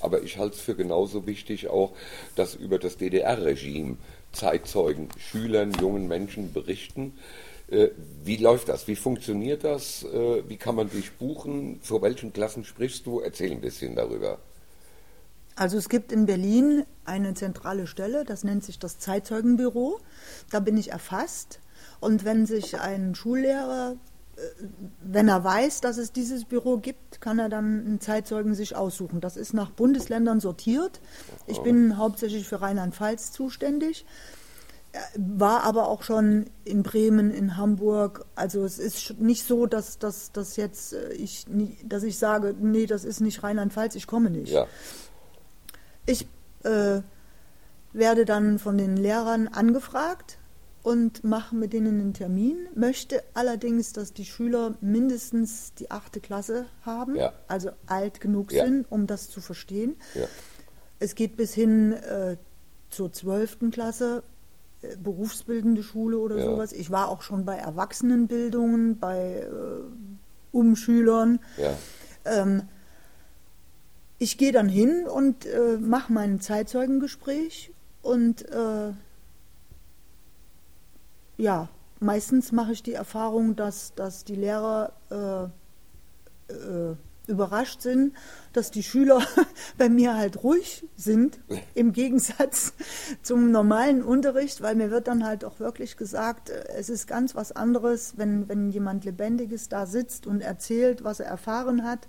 aber 0.00 0.22
ich 0.24 0.36
halte 0.36 0.56
es 0.56 0.60
für 0.60 0.76
genauso 0.76 1.26
wichtig 1.26 1.68
auch, 1.68 1.94
dass 2.36 2.54
über 2.54 2.78
das 2.78 2.98
DDR-Regime 2.98 3.96
Zeitzeugen, 4.32 5.08
Schülern, 5.16 5.72
jungen 5.80 6.06
Menschen 6.06 6.52
berichten. 6.52 7.14
Äh, 7.68 7.88
wie 8.24 8.36
läuft 8.36 8.68
das? 8.68 8.86
Wie 8.88 8.96
funktioniert 8.96 9.64
das? 9.64 10.04
Äh, 10.04 10.48
wie 10.48 10.56
kann 10.56 10.74
man 10.74 10.90
dich 10.90 11.12
buchen? 11.12 11.80
Vor 11.82 12.02
welchen 12.02 12.32
Klassen 12.32 12.64
sprichst 12.64 13.06
du? 13.06 13.20
Erzähl 13.20 13.52
ein 13.52 13.60
bisschen 13.60 13.94
darüber. 13.96 14.38
Also 15.54 15.76
es 15.76 15.88
gibt 15.88 16.12
in 16.12 16.26
Berlin 16.26 16.84
eine 17.04 17.34
zentrale 17.34 17.86
Stelle, 17.86 18.24
das 18.24 18.42
nennt 18.42 18.64
sich 18.64 18.78
das 18.78 18.98
Zeitzeugenbüro. 18.98 20.00
Da 20.50 20.60
bin 20.60 20.76
ich 20.76 20.92
erfasst. 20.92 21.60
Und 22.00 22.24
wenn 22.24 22.46
sich 22.46 22.78
ein 22.80 23.14
Schullehrer, 23.14 23.96
äh, 24.36 24.40
wenn 25.02 25.28
er 25.28 25.44
weiß, 25.44 25.80
dass 25.80 25.98
es 25.98 26.12
dieses 26.12 26.44
Büro 26.44 26.78
gibt, 26.78 27.20
kann 27.20 27.38
er 27.38 27.48
dann 27.48 27.86
einen 27.86 28.00
Zeitzeugen 28.00 28.54
sich 28.54 28.76
aussuchen. 28.76 29.20
Das 29.20 29.36
ist 29.36 29.52
nach 29.52 29.70
Bundesländern 29.70 30.40
sortiert. 30.40 31.00
Ich 31.46 31.58
bin 31.58 31.96
hauptsächlich 31.96 32.48
für 32.48 32.60
Rheinland-Pfalz 32.60 33.32
zuständig 33.32 34.04
war 35.16 35.62
aber 35.64 35.88
auch 35.88 36.02
schon 36.02 36.46
in 36.64 36.82
Bremen, 36.82 37.30
in 37.30 37.56
Hamburg. 37.56 38.26
Also 38.34 38.64
es 38.64 38.78
ist 38.78 39.18
nicht 39.18 39.44
so, 39.44 39.66
dass, 39.66 39.98
dass, 39.98 40.32
dass 40.32 40.56
jetzt 40.56 40.92
äh, 40.92 41.12
ich, 41.12 41.46
dass 41.84 42.02
ich 42.02 42.18
sage, 42.18 42.54
nee, 42.58 42.86
das 42.86 43.04
ist 43.04 43.20
nicht 43.20 43.42
Rheinland-Pfalz, 43.42 43.94
ich 43.94 44.06
komme 44.06 44.30
nicht. 44.30 44.52
Ja. 44.52 44.66
Ich 46.04 46.26
äh, 46.64 47.00
werde 47.92 48.24
dann 48.24 48.58
von 48.58 48.76
den 48.76 48.96
Lehrern 48.96 49.48
angefragt 49.48 50.38
und 50.82 51.22
mache 51.24 51.54
mit 51.54 51.72
denen 51.72 52.00
einen 52.00 52.14
Termin, 52.14 52.68
möchte 52.74 53.22
allerdings, 53.34 53.92
dass 53.92 54.12
die 54.12 54.24
Schüler 54.24 54.74
mindestens 54.80 55.74
die 55.74 55.90
achte 55.90 56.20
Klasse 56.20 56.66
haben, 56.82 57.14
ja. 57.14 57.32
also 57.46 57.70
alt 57.86 58.20
genug 58.20 58.52
ja. 58.52 58.64
sind, 58.64 58.90
um 58.90 59.06
das 59.06 59.30
zu 59.30 59.40
verstehen. 59.40 59.96
Es 60.98 61.14
geht 61.14 61.36
bis 61.36 61.54
hin 61.54 61.92
äh, 61.92 62.36
zur 62.90 63.12
zwölften 63.12 63.70
Klasse, 63.70 64.22
berufsbildende 65.02 65.82
Schule 65.82 66.18
oder 66.18 66.36
Ja. 66.38 66.44
sowas. 66.44 66.72
Ich 66.72 66.90
war 66.90 67.08
auch 67.08 67.22
schon 67.22 67.44
bei 67.44 67.56
Erwachsenenbildungen, 67.56 68.98
bei 68.98 69.40
äh, 69.40 69.82
Umschülern. 70.52 71.40
Ja. 71.56 71.76
Ähm, 72.24 72.62
ich 74.18 74.38
gehe 74.38 74.52
dann 74.52 74.68
hin 74.68 75.06
und 75.06 75.46
äh, 75.46 75.78
mache 75.80 76.12
mein 76.12 76.40
Zeitzeugengespräch 76.40 77.72
und 78.02 78.48
äh, 78.50 78.92
ja, 81.38 81.68
meistens 81.98 82.52
mache 82.52 82.72
ich 82.72 82.82
die 82.82 82.92
Erfahrung, 82.92 83.56
dass, 83.56 83.94
dass 83.94 84.24
die 84.24 84.36
Lehrer 84.36 84.92
äh, 85.10 86.52
äh, 86.52 86.94
überrascht 87.26 87.82
sind, 87.82 88.14
dass 88.52 88.70
die 88.70 88.82
Schüler 88.82 89.20
bei 89.78 89.88
mir 89.88 90.16
halt 90.16 90.42
ruhig 90.42 90.86
sind, 90.96 91.38
im 91.74 91.92
Gegensatz 91.92 92.74
zum 93.22 93.50
normalen 93.50 94.02
Unterricht, 94.02 94.60
weil 94.60 94.74
mir 94.74 94.90
wird 94.90 95.08
dann 95.08 95.24
halt 95.24 95.44
auch 95.44 95.60
wirklich 95.60 95.96
gesagt, 95.96 96.50
äh, 96.50 96.64
es 96.76 96.88
ist 96.88 97.06
ganz 97.06 97.34
was 97.34 97.52
anderes, 97.52 98.14
wenn, 98.16 98.48
wenn 98.48 98.70
jemand 98.70 99.04
Lebendiges 99.04 99.68
da 99.68 99.86
sitzt 99.86 100.26
und 100.26 100.40
erzählt, 100.40 101.04
was 101.04 101.20
er 101.20 101.26
erfahren 101.26 101.84
hat. 101.84 102.08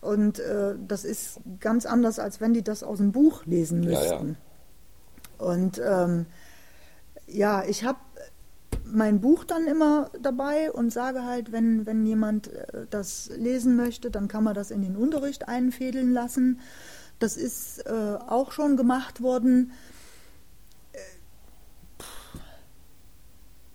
Und 0.00 0.38
äh, 0.38 0.74
das 0.86 1.04
ist 1.04 1.40
ganz 1.60 1.84
anders, 1.86 2.18
als 2.18 2.40
wenn 2.40 2.54
die 2.54 2.64
das 2.64 2.82
aus 2.82 2.98
dem 2.98 3.12
Buch 3.12 3.44
lesen 3.44 3.82
Ja, 3.82 3.90
ja. 3.90 3.98
müssten. 3.98 4.36
Und 5.38 5.80
ähm, 5.84 6.26
ja, 7.26 7.64
ich 7.64 7.84
habe 7.84 7.98
mein 8.92 9.20
Buch 9.20 9.44
dann 9.44 9.66
immer 9.66 10.10
dabei 10.20 10.70
und 10.72 10.90
sage 10.90 11.24
halt, 11.24 11.52
wenn, 11.52 11.86
wenn 11.86 12.06
jemand 12.06 12.48
äh, 12.48 12.86
das 12.90 13.30
lesen 13.36 13.76
möchte, 13.76 14.10
dann 14.10 14.28
kann 14.28 14.44
man 14.44 14.54
das 14.54 14.70
in 14.70 14.82
den 14.82 14.96
Unterricht 14.96 15.48
einfädeln 15.48 16.12
lassen. 16.12 16.60
Das 17.18 17.36
ist 17.36 17.86
äh, 17.86 18.16
auch 18.26 18.52
schon 18.52 18.76
gemacht 18.76 19.22
worden. 19.22 19.72
Äh. 20.92 20.98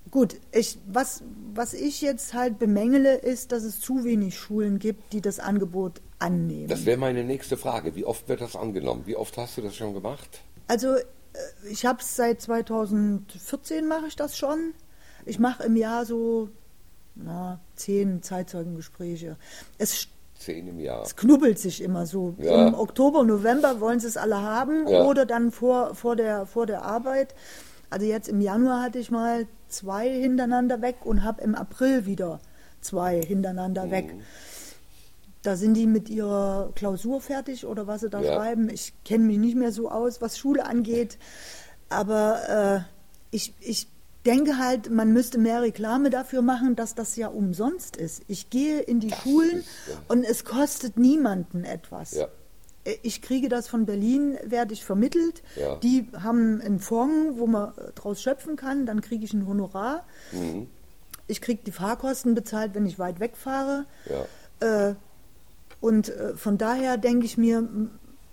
Gut, 0.10 0.36
ich, 0.51 0.78
was, 0.88 1.23
was 1.54 1.73
ich 1.73 2.01
jetzt 2.01 2.34
halt 2.34 2.58
bemängele, 2.58 3.15
ist, 3.15 3.51
dass 3.51 3.63
es 3.63 3.80
zu 3.80 4.04
wenig 4.04 4.38
Schulen 4.38 4.80
gibt, 4.80 5.13
die 5.13 5.21
das 5.21 5.39
Angebot 5.39 6.01
annehmen. 6.19 6.67
Das 6.67 6.86
wäre 6.86 6.97
meine 6.97 7.23
nächste 7.23 7.58
Frage. 7.58 7.95
Wie 7.95 8.06
oft 8.06 8.28
wird 8.28 8.41
das 8.41 8.56
angenommen? 8.56 9.04
Wie 9.06 9.15
oft 9.15 9.38
hast 9.38 9.58
du 9.58 9.62
das 9.62 9.75
schon 9.75 9.93
gemacht? 9.93 10.41
Also 10.67 10.95
äh, 10.95 11.04
ich 11.69 11.86
habe 11.86 12.01
es 12.01 12.15
seit 12.15 12.41
2014 12.41 13.88
mache 13.88 14.08
ich 14.08 14.15
das 14.15 14.38
schon. 14.38 14.73
Ich 15.26 15.40
mache 15.40 15.64
im 15.64 15.76
Jahr 15.76 16.06
so 16.06 16.50
na, 17.16 17.60
zehn 17.76 18.22
Zeitzeugengespräche. 18.22 19.38
Es, 19.78 20.08
Zehn 20.38 20.68
im 20.68 20.80
Jahr. 20.80 21.04
es 21.04 21.16
knubbelt 21.16 21.58
sich 21.60 21.82
immer 21.82 22.06
so. 22.06 22.36
Ja. 22.40 22.68
Im 22.68 22.74
Oktober, 22.74 23.24
November 23.24 23.80
wollen 23.80 24.00
sie 24.00 24.08
es 24.08 24.18
alle 24.18 24.42
haben 24.42 24.88
Ja. 24.88 25.04
oder 25.04 25.26
dann 25.26 25.52
vor, 25.52 25.96
vor, 25.96 26.16
der, 26.16 26.46
vor 26.46 26.66
der 26.66 26.84
Arbeit. 26.84 27.34
Also 27.90 28.06
jetzt 28.06 28.28
im 28.28 28.42
Januar 28.42 28.82
hatte 28.82 29.00
ich 29.00 29.12
mal 29.12 29.48
zwei 29.70 30.10
hintereinander 30.10 30.82
weg 30.82 30.98
und 31.06 31.24
habe 31.24 31.42
im 31.42 31.56
April 31.56 32.06
wieder 32.06 32.40
zwei 32.82 33.22
hintereinander 33.22 33.90
weg. 33.92 34.14
Mhm. 34.14 34.22
Da 35.42 35.56
sind 35.56 35.76
die 35.76 35.86
mit 35.88 36.10
ihrer 36.10 36.72
Klausur 36.76 37.22
fertig 37.22 37.66
oder 37.66 37.88
was 37.88 38.02
sie 38.02 38.10
da 38.10 38.20
Ja. 38.22 38.34
schreiben. 38.34 38.70
Ich 38.70 38.94
kenne 39.06 39.24
mich 39.26 39.38
nicht 39.38 39.56
mehr 39.56 39.72
so 39.72 39.90
aus, 39.90 40.20
was 40.22 40.38
Schule 40.38 40.66
angeht. 40.66 41.18
Aber 41.88 42.84
äh, 42.84 43.36
ich, 43.36 43.54
ich 43.62 43.88
denke 44.26 44.58
halt, 44.58 44.90
man 44.90 45.14
müsste 45.14 45.38
mehr 45.38 45.62
Reklame 45.62 46.10
dafür 46.10 46.42
machen, 46.42 46.76
dass 46.76 46.96
das 46.96 47.16
ja 47.16 47.28
umsonst 47.28 47.96
ist. 47.96 48.24
Ich 48.28 48.50
gehe 48.50 48.80
in 48.82 49.00
die 49.00 49.12
Schulen 49.12 49.60
ist, 49.60 49.68
ja. 49.90 49.96
und 50.08 50.24
es 50.24 50.44
kostet 50.44 50.98
niemanden 50.98 51.64
etwas. 51.64 52.12
Ja. 52.14 52.28
Äh, 52.84 52.96
Ich 53.04 53.22
kriege 53.22 53.50
das 53.50 53.68
von 53.68 53.86
Berlin, 53.86 54.38
werde 54.44 54.74
ich 54.74 54.84
vermittelt. 54.84 55.44
Ja. 55.56 55.76
Die 55.78 56.08
haben 56.22 56.62
einen 56.62 56.80
Fonds, 56.80 57.38
wo 57.40 57.48
man 57.48 57.74
äh, 57.78 57.92
draus 57.94 58.22
schöpfen 58.22 58.56
kann. 58.56 58.86
Dann 58.86 59.02
kriege 59.02 59.24
ich 59.24 59.34
ein 59.34 59.48
Honorar. 59.48 60.06
Mhm. 60.32 60.68
Ich 61.28 61.42
kriege 61.42 61.62
die 61.66 61.72
Fahrkosten 61.72 62.36
bezahlt, 62.36 62.76
wenn 62.76 62.86
ich 62.86 63.00
weit 63.00 63.20
wegfahre. 63.20 63.86
Äh, 64.60 64.94
und 65.82 66.10
äh, 66.10 66.36
von 66.36 66.58
daher 66.58 66.98
denke 66.98 67.26
ich 67.26 67.38
mir, 67.38 67.68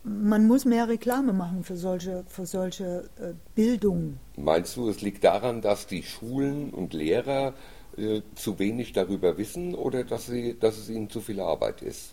man 0.05 0.47
muss 0.47 0.65
mehr 0.65 0.89
Reklame 0.89 1.33
machen 1.33 1.65
für 1.65 1.77
solche, 1.77 2.25
für 2.29 2.47
solche 2.47 3.09
äh, 3.21 3.33
Bildung. 3.55 4.19
Meinst 4.37 4.77
du, 4.77 4.89
es 4.89 5.01
liegt 5.01 5.25
daran, 5.25 5.61
dass 5.61 5.87
die 5.87 6.03
Schulen 6.03 6.71
und 6.71 6.93
Lehrer 6.93 7.55
äh, 7.97 8.23
zu 8.35 8.59
wenig 8.59 8.93
darüber 8.93 9.39
wissen 9.39 9.75
oder 9.75 10.05
dass, 10.05 10.27
sie, 10.27 10.59
dass 10.59 10.79
es 10.79 10.89
ihnen 10.89 11.09
zu 11.11 11.21
viel 11.21 11.41
Arbeit 11.41 11.83
ist? 11.83 12.11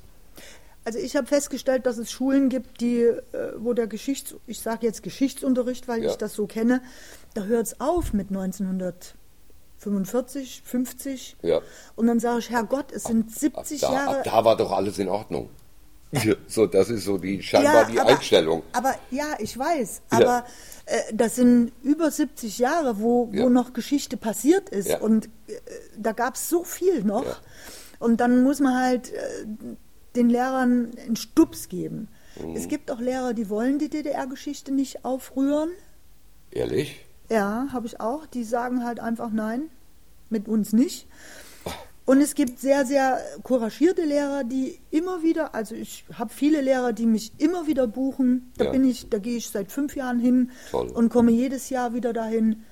Also 0.86 1.00
ich 1.00 1.16
habe 1.16 1.28
festgestellt, 1.28 1.86
dass 1.86 1.98
es 1.98 2.12
Schulen 2.12 2.50
gibt, 2.50 2.82
die, 2.82 3.02
äh, 3.02 3.20
wo 3.58 3.74
der 3.74 3.88
Geschichts, 3.88 4.36
ich 4.48 4.60
sage 4.60 4.86
jetzt 4.88 5.04
Geschichtsunterricht, 5.04 5.88
weil 5.88 6.04
Ja. 6.04 6.10
ich 6.12 6.18
das 6.18 6.34
so 6.34 6.48
kenne, 6.48 6.82
da 7.34 7.44
hört 7.44 7.68
es 7.68 7.80
auf 7.82 8.14
mit 8.14 8.30
1945, 8.30 10.62
50. 10.66 11.38
Ja. 11.42 11.62
Und 11.96 12.08
dann 12.08 12.20
sage 12.20 12.40
ich, 12.40 12.50
Herrgott, 12.50 12.92
es 12.92 13.04
sind 13.04 13.28
Ab 13.30 13.34
70 13.66 13.82
da, 13.82 13.94
Jahre. 13.94 14.18
ab 14.20 14.24
da 14.24 14.46
war 14.46 14.58
doch 14.58 14.72
alles 14.72 14.98
in 15.00 15.10
Ordnung. 15.10 15.50
So, 16.48 16.66
das 16.66 16.90
ist 16.90 17.06
so 17.06 17.18
die 17.20 17.42
scheinbar 17.44 17.86
die 17.86 18.00
aber, 18.00 18.10
Einstellung. 18.12 18.64
Aber 18.74 18.96
ja, 19.12 19.36
ich 19.38 19.58
weiß. 19.58 20.02
Ja. 20.12 20.18
Aber 20.18 20.46
äh, 20.86 21.00
das 21.14 21.36
sind 21.36 21.72
über 21.84 22.10
70 22.10 22.58
Jahre, 22.58 23.00
wo, 23.00 23.30
Ja. 23.32 23.44
wo 23.44 23.50
noch 23.50 23.74
Geschichte 23.74 24.18
passiert 24.18 24.70
ist. 24.70 24.90
Ja. 24.90 25.00
Und 25.02 25.26
äh, 25.48 25.52
da 25.98 26.14
gab 26.14 26.34
es 26.36 26.50
so 26.50 26.64
viel 26.64 27.04
noch. 27.04 27.26
Ja. 27.26 27.38
Und 28.00 28.22
dann 28.22 28.42
muss 28.42 28.60
man 28.60 28.76
halt 28.76 29.14
äh, 29.14 29.46
den 30.16 30.30
Lehrern 30.30 30.92
einen 31.06 31.16
Stups 31.16 31.70
geben. 31.70 32.08
Mhm. 32.42 32.56
Es 32.56 32.68
gibt 32.68 32.90
auch 32.90 33.00
Lehrer, 33.00 33.34
die 33.36 33.50
wollen 33.50 33.78
die 33.78 33.90
DDR-Geschichte 33.90 34.72
nicht 34.72 35.06
aufrühren. 35.06 35.70
Ehrlich? 36.50 37.06
Ja, 37.30 37.68
habe 37.72 37.86
ich 37.86 38.00
auch. 38.00 38.26
Die 38.26 38.44
sagen 38.44 38.84
halt 38.84 39.00
einfach 39.00 39.30
nein, 39.32 39.70
mit 40.32 40.48
uns 40.48 40.74
nicht. 40.74 41.06
Und 42.10 42.22
es 42.22 42.34
gibt 42.34 42.60
sehr, 42.60 42.86
sehr 42.88 43.20
couragierte 43.44 44.02
Lehrer, 44.04 44.44
die 44.44 44.80
immer 44.90 45.22
wieder, 45.22 45.54
also 45.54 45.76
ich 45.76 46.06
habe 46.18 46.32
viele 46.34 46.60
Lehrer, 46.62 46.92
die 46.92 47.06
mich 47.06 47.34
immer 47.38 47.68
wieder 47.68 47.86
buchen. 47.86 48.52
Da 48.58 48.66
Ja. 48.66 48.72
bin 48.72 48.84
ich, 48.84 49.10
da 49.12 49.20
gehe 49.20 49.38
ich 49.38 49.50
seit 49.52 49.72
fünf 49.72 49.96
Jahren 49.96 50.18
hin 50.20 50.50
Toll. 50.72 50.88
und 50.90 51.10
komme 51.10 51.30
jedes 51.30 51.70
Jahr 51.70 51.94
wieder 51.94 52.12
dahin. 52.12 52.64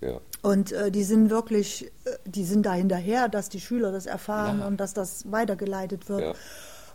Ja. 0.00 0.20
Und 0.42 0.70
äh, 0.70 0.92
die 0.92 1.02
sind 1.02 1.28
wirklich, 1.30 1.86
äh, 2.04 2.10
die 2.24 2.44
sind 2.44 2.66
da 2.66 2.72
hinterher, 2.74 3.28
dass 3.28 3.48
die 3.48 3.60
Schüler 3.60 3.90
das 3.90 4.06
erfahren 4.06 4.60
Ja. 4.60 4.66
und 4.68 4.76
dass 4.78 4.94
das 4.94 5.28
weitergeleitet 5.28 6.08
wird. 6.08 6.36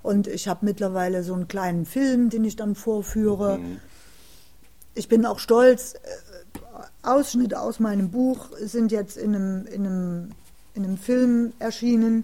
Und 0.01 0.27
ich 0.27 0.47
habe 0.47 0.65
mittlerweile 0.65 1.23
so 1.23 1.33
einen 1.33 1.49
kleinen 1.49 1.85
Film, 1.85 2.29
den 2.29 2.45
ich 2.45 2.55
dann 2.55 2.75
vorführe. 2.75 3.57
Mhm. 3.57 3.79
Ich 4.95 5.09
bin 5.09 5.25
auch 5.25 5.39
stolz. 5.39 5.95
Äh, 5.95 5.97
Ausschnitte 7.03 7.59
aus 7.59 7.79
meinem 7.81 8.09
Buch 8.09 8.51
sind 8.61 8.91
jetzt 8.93 9.17
in 9.17 9.35
einem, 9.35 9.65
in 9.67 9.85
einem, 9.85 10.29
in 10.79 10.85
einem 10.85 10.97
Film 10.97 11.53
erschienen. 11.59 12.23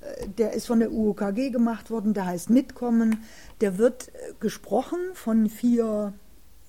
Äh, 0.00 0.28
Der 0.38 0.52
ist 0.54 0.66
von 0.66 0.80
der 0.80 0.92
UOKG 0.92 1.50
gemacht 1.50 1.90
worden, 1.90 2.14
der 2.14 2.26
heißt 2.26 2.50
Mitkommen. 2.50 3.22
Der 3.60 3.78
wird 3.78 4.08
äh, 4.08 4.32
gesprochen 4.40 4.98
von 5.14 5.48
vier 5.48 6.12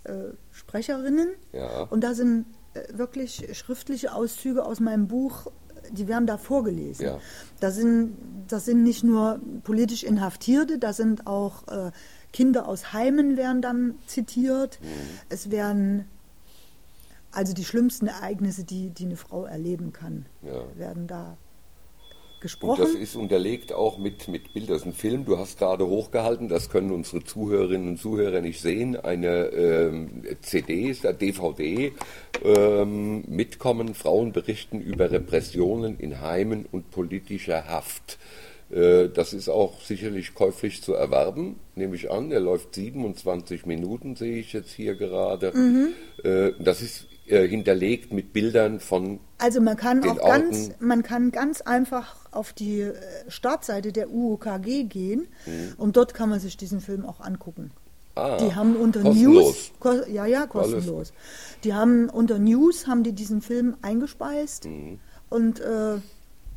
äh, 0.03 0.11
Sprecherinnen. 0.51 1.29
Ja. 1.51 1.83
Und 1.83 2.03
da 2.03 2.13
sind 2.13 2.45
äh, 2.73 2.97
wirklich 2.97 3.47
schriftliche 3.53 4.13
Auszüge 4.13 4.65
aus 4.65 4.79
meinem 4.79 5.07
Buch, 5.07 5.47
die 5.91 6.07
werden 6.07 6.27
da 6.27 6.37
vorgelesen. 6.37 7.05
Ja. 7.05 7.19
Da 7.59 7.71
sind, 7.71 8.15
das 8.47 8.65
sind 8.65 8.83
nicht 8.83 9.03
nur 9.03 9.39
politisch 9.63 10.03
Inhaftierte, 10.03 10.77
da 10.77 10.93
sind 10.93 11.27
auch 11.27 11.67
äh, 11.67 11.91
Kinder 12.31 12.67
aus 12.67 12.93
Heimen 12.93 13.37
werden 13.37 13.61
dann 13.61 13.95
zitiert. 14.07 14.79
Mhm. 14.81 14.87
Es 15.29 15.51
werden 15.51 16.05
also 17.33 17.53
die 17.53 17.63
schlimmsten 17.65 18.07
Ereignisse, 18.07 18.63
die, 18.63 18.89
die 18.89 19.05
eine 19.05 19.17
Frau 19.17 19.45
erleben 19.45 19.91
kann, 19.93 20.25
Ja. 20.41 20.63
werden 20.77 21.07
da 21.07 21.31
Und 21.31 22.39
gesprochen. 22.41 22.81
das 22.81 22.91
ist 22.93 23.15
unterlegt 23.15 23.71
auch 23.73 23.97
mit, 23.97 24.27
mit 24.27 24.53
Bildern. 24.53 24.73
Das 24.75 24.81
ist 24.81 24.87
ein 24.87 24.93
Film, 24.93 25.25
du 25.25 25.37
hast 25.37 25.57
gerade 25.57 25.87
hochgehalten, 25.87 26.49
das 26.49 26.69
können 26.69 26.91
unsere 26.91 27.23
Zuhörerinnen 27.23 27.87
und 27.89 27.97
Zuhörer 27.99 28.41
nicht 28.41 28.61
sehen. 28.61 28.95
Eine 28.97 29.45
ähm, 29.47 30.23
CD, 30.41 30.91
DVD, 30.93 31.93
ähm, 32.43 33.23
Mitkommen, 33.27 33.93
Frauen 33.95 34.31
berichten 34.31 34.81
über 34.81 35.09
Repressionen 35.11 35.97
in 35.99 36.21
Heimen 36.21 36.65
und 36.71 36.91
politischer 36.91 37.67
Haft. 37.67 38.17
Äh, 38.71 39.07
Das 39.09 39.33
ist 39.33 39.49
auch 39.49 39.79
sicherlich 39.81 40.33
käuflich 40.35 40.81
zu 40.81 40.93
erwerben, 40.93 41.59
nehme 41.75 41.95
ich 41.95 42.11
an. 42.11 42.31
Er 42.31 42.39
läuft 42.41 42.75
27 42.75 43.65
Minuten, 43.65 44.15
sehe 44.15 44.37
ich 44.37 44.51
jetzt 44.53 44.71
hier 44.71 44.95
gerade. 44.95 45.53
Äh, 46.23 46.51
Das 46.61 46.81
ist 46.81 47.07
äh, 47.27 47.47
hinterlegt 47.47 48.11
mit 48.13 48.33
Bildern 48.33 48.79
von 48.79 49.19
Also 49.37 49.61
man 49.61 49.77
kann 49.77 50.03
auch 50.07 50.17
ganz, 50.17 50.69
Orten. 50.69 50.75
man 50.85 51.03
kann 51.03 51.31
ganz 51.31 51.61
einfach 51.61 52.15
auf 52.31 52.53
die 52.53 52.81
äh, 52.81 52.93
Startseite 53.27 53.91
der 53.91 54.09
UOKG 54.11 54.83
gehen 54.85 55.27
Mhm. 55.45 55.73
und 55.77 55.97
dort 55.97 56.13
kann 56.13 56.29
man 56.29 56.39
sich 56.39 56.57
diesen 56.57 56.81
Film 56.81 57.05
auch 57.05 57.19
angucken. 57.21 57.71
Ah, 58.15 58.37
die 58.37 58.53
haben 58.53 58.75
unter 58.75 59.01
kostenlos. 59.01 59.71
News, 59.83 60.07
ja 60.07 60.25
ja 60.27 60.45
kostenlos. 60.45 61.13
Die 61.63 61.73
haben 61.73 62.09
unter 62.09 62.37
News 62.37 62.85
haben 62.85 63.03
die 63.03 63.13
diesen 63.13 63.41
Film 63.41 63.75
eingespeist 63.81 64.65
Mhm. 64.65 64.99
und 65.29 65.59
äh, 65.59 65.95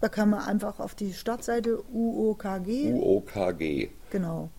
da 0.01 0.09
kann 0.11 0.29
man 0.29 0.41
einfach 0.41 0.79
auf 0.81 0.95
die 0.95 1.15
Startseite 1.15 1.83
UOKG, 1.93 2.93
UOKG. 2.93 3.89
genau. 4.11 4.51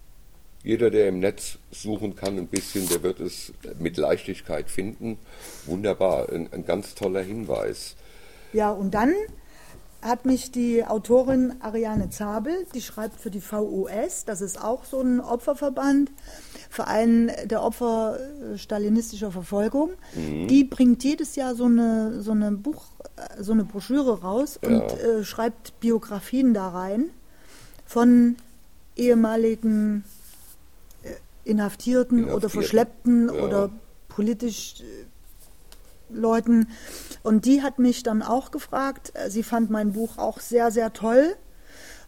Jeder, 0.67 0.89
der 0.89 1.07
im 1.07 1.21
Netz 1.21 1.59
suchen 1.71 2.17
kann, 2.17 2.37
ein 2.37 2.47
bisschen, 2.47 2.89
der 2.89 3.01
wird 3.01 3.21
es 3.21 3.53
mit 3.79 3.95
Leichtigkeit 3.95 4.69
finden. 4.69 5.17
Wunderbar, 5.65 6.27
ein, 6.27 6.51
ein 6.51 6.65
ganz 6.65 6.93
toller 6.93 7.21
Hinweis. 7.21 7.95
Ja, 8.51 8.71
und 8.71 8.93
dann 8.93 9.13
hat 10.01 10.25
mich 10.25 10.51
die 10.51 10.83
Autorin 10.83 11.53
Ariane 11.61 12.09
Zabel, 12.09 12.65
die 12.75 12.81
schreibt 12.81 13.17
für 13.17 13.31
die 13.31 13.39
VOS, 13.39 14.25
das 14.25 14.41
ist 14.41 14.61
auch 14.61 14.83
so 14.83 14.99
ein 14.99 15.21
Opferverband, 15.21 16.11
Verein 16.69 17.31
der 17.45 17.63
Opfer 17.63 18.19
äh, 18.19 18.57
stalinistischer 18.57 19.31
Verfolgung. 19.31 19.91
Die 20.49 20.65
bringt 20.65 21.01
jedes 21.01 21.37
Jahr 21.37 21.55
so 21.55 21.63
eine, 21.63 22.21
so 22.21 22.31
eine 22.31 22.51
Buch, 22.51 22.87
äh, 23.15 23.41
so 23.41 23.53
eine 23.53 23.63
Broschüre 23.63 24.19
raus 24.19 24.59
und 24.61 24.81
äh, 24.81 25.23
schreibt 25.23 25.79
Biografien 25.79 26.53
da 26.53 26.67
rein 26.67 27.05
von 27.85 28.35
ehemaligen 28.97 30.03
äh, 31.47 31.51
Inhaftierten, 31.51 32.19
oder 32.19 32.27
Inhaftierten, 32.27 32.49
Verschleppten 32.49 33.27
ja. 33.33 33.41
oder 33.41 33.69
politisch 34.07 34.81
äh, 34.81 36.13
Leuten. 36.13 36.67
Und 37.23 37.45
die 37.45 37.61
hat 37.61 37.79
mich 37.79 38.03
dann 38.03 38.21
auch 38.21 38.51
gefragt. 38.51 39.11
äh, 39.15 39.29
Sie 39.29 39.43
fand 39.43 39.69
mein 39.69 39.93
Buch 39.93 40.17
auch 40.17 40.39
sehr, 40.39 40.71
sehr 40.71 40.93
toll 40.93 41.35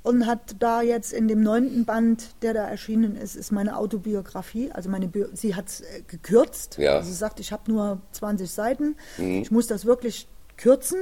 und 0.01 0.25
hat 0.25 0.55
da 0.59 0.81
jetzt 0.81 1.11
in 1.11 1.27
dem 1.27 1.41
neunten 1.41 1.85
Band, 1.85 2.41
der 2.41 2.53
da 2.53 2.63
erschienen 2.63 3.15
ist, 3.15 3.35
ist 3.35 3.51
meine 3.51 3.77
Autobiografie. 3.77 4.71
Also 4.71 4.89
meine 4.89 5.07
Bio 5.07 5.27
sie 5.33 5.55
hat 5.55 5.67
es 5.67 5.81
äh, 5.81 6.01
gekürzt. 6.07 6.77
Ja. 6.77 6.95
Also 6.95 7.09
sie 7.09 7.15
sagt, 7.15 7.39
ich 7.39 7.51
habe 7.51 7.71
nur 7.71 8.01
20 8.13 8.49
Seiten. 8.49 8.95
Ich 9.17 9.51
muss 9.51 9.67
das 9.67 9.85
wirklich 9.85 10.27
kürzen. 10.57 10.99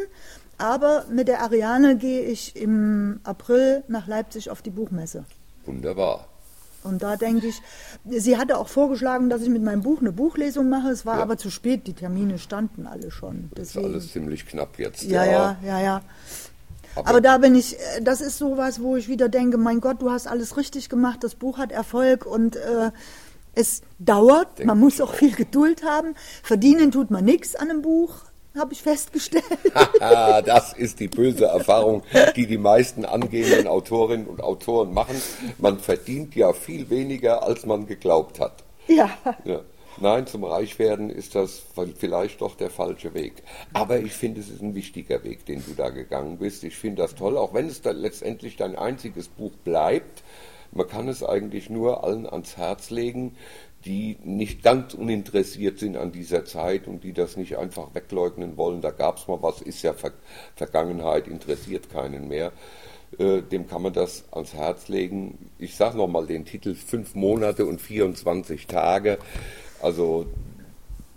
Aber 0.58 1.06
mit 1.12 1.28
der 1.28 1.42
Ariane 1.42 1.98
gehe 1.98 2.22
ich 2.22 2.56
im 2.56 3.20
April 3.24 3.84
nach 3.88 4.08
Leipzig 4.08 4.50
auf 4.50 4.64
die 4.64 4.72
Buchmesse. 4.72 5.26
Wunderbar. 5.66 6.27
Und 6.88 7.04
da 7.04 7.16
denke 7.18 7.48
ich, 7.48 7.62
sie 8.10 8.38
hatte 8.38 8.58
auch 8.58 8.68
vorgeschlagen, 8.68 9.30
dass 9.30 9.42
ich 9.42 9.50
mit 9.50 9.62
meinem 9.64 9.82
Buch 9.84 10.00
eine 10.02 10.12
Buchlesung 10.12 10.70
mache. 10.70 10.90
Es 10.90 11.06
war 11.06 11.18
Ja. 11.18 11.24
aber 11.24 11.38
zu 11.38 11.50
spät, 11.52 11.86
die 11.88 11.94
Termine 11.94 12.40
standen 12.40 12.88
alle 12.88 13.12
schon. 13.12 13.50
Das 13.56 13.70
ist 13.70 13.78
alles 13.78 14.12
ziemlich 14.12 14.46
knapp 14.46 14.80
jetzt. 14.80 15.04
ja, 15.04 15.26
ja, 15.26 15.58
ja, 15.64 15.80
ja. 15.82 16.02
Aber- 16.96 17.10
Aber 17.10 17.22
da 17.22 17.38
bin 17.38 17.54
ich, 17.54 17.76
äh, 17.78 18.02
das 18.02 18.22
ist 18.22 18.38
sowas, 18.40 18.82
wo 18.82 18.96
ich 18.96 19.08
wieder 19.08 19.30
denke, 19.30 19.58
mein 19.58 19.82
Gott, 19.82 20.02
du 20.02 20.10
hast 20.10 20.26
alles 20.28 20.58
richtig 20.58 20.90
gemacht, 20.90 21.24
das 21.24 21.36
Buch 21.36 21.58
hat 21.60 21.72
Erfolg 21.72 22.26
und 22.26 22.56
äh, 22.56 22.92
es 23.54 23.82
dauert, 24.00 24.64
man 24.66 24.80
muss 24.80 25.00
auch 25.02 25.14
viel 25.14 25.34
Geduld 25.36 25.84
haben. 25.84 26.16
Verdienen 26.44 26.92
tut 26.92 27.12
man 27.12 27.26
nichts 27.26 27.56
an 27.56 27.70
einem 27.70 27.82
Buch, 27.82 28.14
habe 28.58 28.74
ich 28.74 28.82
festgestellt. 28.82 29.44
Das 30.00 30.74
ist 30.74 31.00
die 31.00 31.08
böse 31.08 31.46
Erfahrung, 31.46 32.04
die 32.36 32.48
die 32.48 32.58
meisten 32.58 33.06
angehenden 33.06 33.68
Autorinnen 33.68 34.28
und 34.28 34.42
Autoren 34.42 34.94
machen. 34.94 35.16
Man 35.58 35.80
verdient 35.80 36.36
ja 36.36 36.54
viel 36.54 36.90
weniger, 36.90 37.44
als 37.44 37.66
man 37.66 37.88
geglaubt 37.88 38.40
hat. 38.40 38.64
ja. 38.88 39.10
Ja. 39.44 39.62
Nein, 40.00 40.28
zum 40.28 40.44
Reichwerden 40.44 41.10
ist 41.10 41.34
das 41.34 41.64
vielleicht 41.98 42.42
doch 42.42 42.54
der 42.56 42.70
falsche 42.70 43.16
Weg. 43.16 43.42
Aber 43.74 44.00
ich 44.00 44.12
finde, 44.12 44.42
es 44.42 44.50
ist 44.50 44.62
ein 44.62 44.76
wichtiger 44.76 45.24
Weg, 45.24 45.46
den 45.48 45.64
du 45.66 45.74
da 45.74 45.90
gegangen 45.90 46.38
bist. 46.38 46.64
Ich 46.64 46.76
finde 46.76 47.02
das 47.02 47.16
toll, 47.16 47.36
auch 47.36 47.56
wenn 47.56 47.68
es 47.68 47.82
dann 47.82 47.98
letztendlich 47.98 48.58
dein 48.58 48.76
einziges 48.76 49.28
Buch 49.28 49.54
bleibt. 49.64 50.24
Man 50.72 50.88
kann 50.88 51.08
es 51.08 51.24
eigentlich 51.24 51.72
nur 51.72 52.04
allen 52.04 52.28
ans 52.28 52.58
Herz 52.58 52.92
legen, 52.92 53.36
die 53.86 54.18
nicht 54.24 54.64
ganz 54.64 54.94
uninteressiert 54.94 55.80
sind 55.80 55.98
an 55.98 56.12
dieser 56.12 56.46
Zeit 56.46 56.88
und 56.88 57.04
die 57.04 57.14
das 57.14 57.38
nicht 57.38 57.58
einfach 57.58 57.94
wegleugnen 57.94 58.58
wollen. 58.58 58.82
Da 58.82 58.92
gab 58.92 59.18
es 59.18 59.28
mal 59.28 59.42
was, 59.42 59.62
ist 59.62 59.82
ja 59.84 59.94
Ver 59.94 60.14
Vergangenheit, 60.56 61.28
interessiert 61.28 61.90
keinen 61.90 62.28
mehr. 62.28 62.52
Äh, 63.18 63.42
dem 63.42 63.68
kann 63.68 63.84
man 63.84 63.94
das 63.94 64.26
ans 64.32 64.54
Herz 64.54 64.90
legen. 64.90 65.52
Ich 65.60 65.76
sage 65.76 65.98
nochmal 65.98 66.28
den 66.28 66.46
Titel 66.46 66.76
Fünf 66.76 67.16
Monate 67.16 67.66
und 67.66 67.80
24 67.80 68.68
Tage. 68.68 69.18
Also 69.82 70.26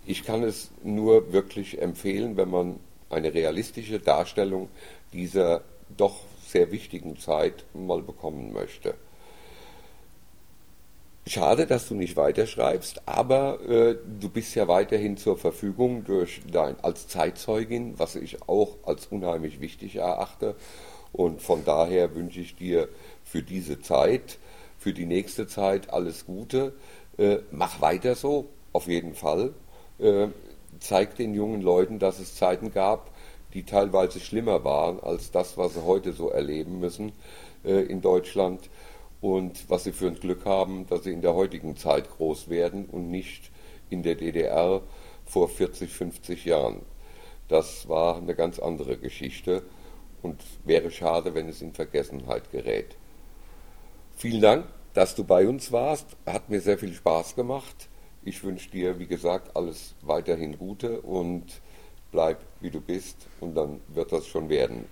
ich 0.07 0.25
kann 0.25 0.43
es 0.43 0.71
nur 0.85 1.33
wirklich 1.33 1.81
empfehlen, 1.81 2.37
wenn 2.37 2.51
man 2.51 2.81
eine 3.09 3.35
realistische 3.35 3.99
Darstellung 3.99 4.69
dieser 5.13 5.63
doch 5.97 6.21
sehr 6.47 6.71
wichtigen 6.71 7.19
Zeit 7.19 7.65
mal 7.75 8.03
bekommen 8.03 8.53
möchte. 8.53 8.95
Schade, 11.31 11.69
dass 11.69 11.87
du 11.87 11.95
nicht 11.95 12.17
weiterschreibst, 12.17 13.03
aber 13.07 13.61
äh, 13.61 13.95
du 14.21 14.29
bist 14.29 14.57
ja 14.57 14.67
weiterhin 14.67 15.17
zur 15.17 15.39
Verfügung 15.39 16.03
durch 16.03 16.41
dein, 16.51 16.75
als 16.83 17.07
Zeitzeugin, 17.07 17.97
was 18.01 18.17
ich 18.17 18.49
auch 18.49 18.79
als 18.83 19.07
unheimlich 19.07 19.61
wichtig 19.61 19.95
erachte. 19.95 20.57
Und 21.13 21.41
von 21.41 21.65
daher 21.65 22.17
wünsche 22.17 22.41
ich 22.41 22.57
dir 22.57 22.89
für 23.23 23.45
diese 23.45 23.81
Zeit, 23.81 24.39
für 24.77 24.93
die 24.93 25.07
nächste 25.07 25.47
Zeit 25.47 25.93
alles 25.93 26.27
Gute. 26.27 26.73
Äh, 27.17 27.37
mach 27.53 27.81
weiter 27.81 28.17
so, 28.17 28.49
auf 28.73 28.89
jeden 28.89 29.15
Fall. 29.15 29.55
Äh, 30.01 30.27
zeig 30.81 31.15
den 31.15 31.35
jungen 31.35 31.63
Leuten, 31.63 32.01
dass 32.01 32.19
es 32.19 32.35
Zeiten 32.35 32.73
gab, 32.73 33.09
die 33.55 33.63
teilweise 33.63 34.19
schlimmer 34.19 34.65
waren 34.65 34.99
als 34.99 35.31
das, 35.31 35.57
was 35.57 35.75
sie 35.75 35.85
heute 35.85 36.13
so 36.13 36.29
erleben 36.29 36.81
müssen 36.81 37.13
äh, 37.65 37.83
in 37.83 38.01
Deutschland 38.01 38.69
und 39.21 39.69
was 39.69 39.85
sie 39.85 39.93
für 39.93 40.07
ein 40.07 40.19
Glück 40.19 40.45
haben, 40.45 40.87
dass 40.89 41.05
sie 41.05 41.13
in 41.13 41.23
der 41.23 41.35
heutigen 41.35 41.77
Zeit 41.77 42.11
groß 42.11 42.49
werden 42.49 42.87
und 42.87 43.11
nicht 43.11 43.51
in 43.91 44.03
der 44.03 44.15
DDR 44.15 44.83
vor 45.25 45.49
40, 45.49 45.93
50 45.93 46.45
Jahren. 46.45 46.83
Das 47.49 47.89
war 47.89 48.17
eine 48.17 48.35
ganz 48.35 48.59
andere 48.59 48.97
Geschichte 48.97 49.63
und 50.23 50.41
wäre 50.65 50.91
schade, 50.91 51.35
wenn 51.35 51.49
es 51.49 51.63
in 51.63 51.73
Vergessenheit 51.73 52.51
gerät. 52.53 52.97
Vielen 54.17 54.41
Dank, 54.41 54.67
dass 54.95 55.15
du 55.15 55.25
bei 55.25 55.49
uns 55.49 55.73
warst. 55.73 56.17
Hat 56.27 56.49
mir 56.49 56.61
sehr 56.61 56.79
viel 56.79 56.93
Spaß 56.93 57.35
gemacht. 57.35 57.89
Ich 58.23 58.45
wünsche 58.45 58.71
dir, 58.71 58.99
wie 58.99 59.07
gesagt, 59.07 59.57
alles 59.57 59.95
weiterhin 60.03 60.59
Gute 60.59 61.01
und 61.01 61.61
bleib 62.13 62.39
wie 62.61 62.71
du 62.71 62.81
bist 62.81 63.17
und 63.41 63.55
dann 63.55 63.81
wird 63.89 64.13
das 64.13 64.27
schon 64.27 64.49
werden. 64.49 64.85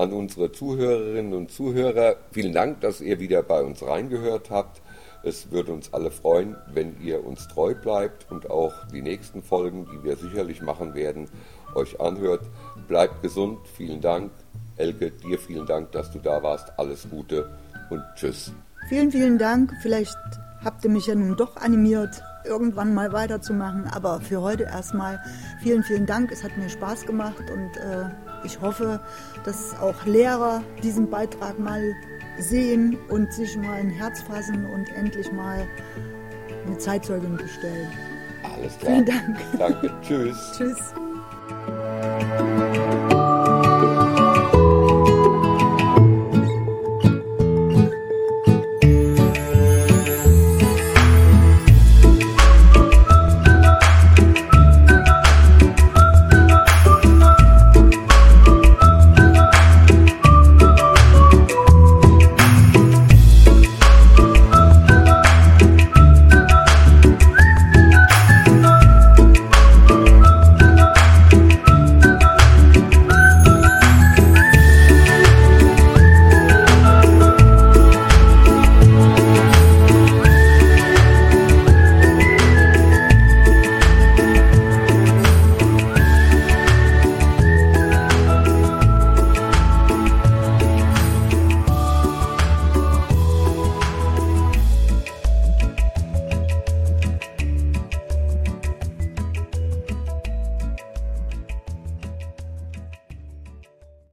An 0.00 0.14
unsere 0.14 0.50
Zuhörerinnen 0.50 1.34
und 1.34 1.50
Zuhörer, 1.50 2.16
vielen 2.32 2.54
Dank, 2.54 2.80
dass 2.80 3.02
ihr 3.02 3.20
wieder 3.20 3.42
bei 3.42 3.62
uns 3.62 3.82
reingehört 3.82 4.48
habt. 4.48 4.80
Es 5.22 5.50
würde 5.50 5.74
uns 5.74 5.92
alle 5.92 6.10
freuen, 6.10 6.56
wenn 6.72 6.98
ihr 7.02 7.22
uns 7.22 7.46
treu 7.48 7.74
bleibt 7.74 8.24
und 8.30 8.48
auch 8.48 8.72
die 8.94 9.02
nächsten 9.02 9.42
Folgen, 9.42 9.86
die 9.92 10.02
wir 10.02 10.16
sicherlich 10.16 10.62
machen 10.62 10.94
werden, 10.94 11.28
euch 11.74 12.00
anhört. 12.00 12.40
Bleibt 12.88 13.20
gesund, 13.20 13.58
vielen 13.76 14.00
Dank. 14.00 14.30
Elke, 14.78 15.10
dir 15.10 15.38
vielen 15.38 15.66
Dank, 15.66 15.92
dass 15.92 16.10
du 16.10 16.18
da 16.18 16.42
warst. 16.42 16.72
Alles 16.78 17.06
Gute 17.10 17.50
und 17.90 18.02
tschüss. 18.14 18.54
Vielen, 18.88 19.10
vielen 19.10 19.36
Dank. 19.36 19.70
Vielleicht 19.82 20.16
habt 20.64 20.82
ihr 20.82 20.90
mich 20.90 21.08
ja 21.08 21.14
nun 21.14 21.36
doch 21.36 21.56
animiert, 21.56 22.22
irgendwann 22.46 22.94
mal 22.94 23.12
weiterzumachen. 23.12 23.84
Aber 23.92 24.22
für 24.22 24.40
heute 24.40 24.62
erstmal 24.62 25.20
vielen, 25.62 25.82
vielen 25.82 26.06
Dank. 26.06 26.32
Es 26.32 26.42
hat 26.42 26.56
mir 26.56 26.70
Spaß 26.70 27.04
gemacht 27.04 27.44
und 27.50 27.76
äh, 27.76 28.08
ich 28.44 28.60
hoffe, 28.60 29.00
dass 29.44 29.78
auch 29.80 30.04
Lehrer 30.04 30.62
diesen 30.82 31.08
Beitrag 31.08 31.58
mal 31.58 31.94
sehen 32.38 32.96
und 33.08 33.32
sich 33.32 33.56
mal 33.56 33.74
ein 33.74 33.90
Herz 33.90 34.22
fassen 34.22 34.66
und 34.66 34.88
endlich 34.96 35.30
mal 35.32 35.66
eine 36.66 36.78
Zeitzeugin 36.78 37.36
bestellen. 37.36 37.88
Alles 38.42 38.78
klar. 38.78 38.92
Vielen 38.92 39.06
Dank. 39.06 39.38
Danke. 39.58 39.92
Tschüss. 40.02 40.52
Tschüss. 40.56 40.94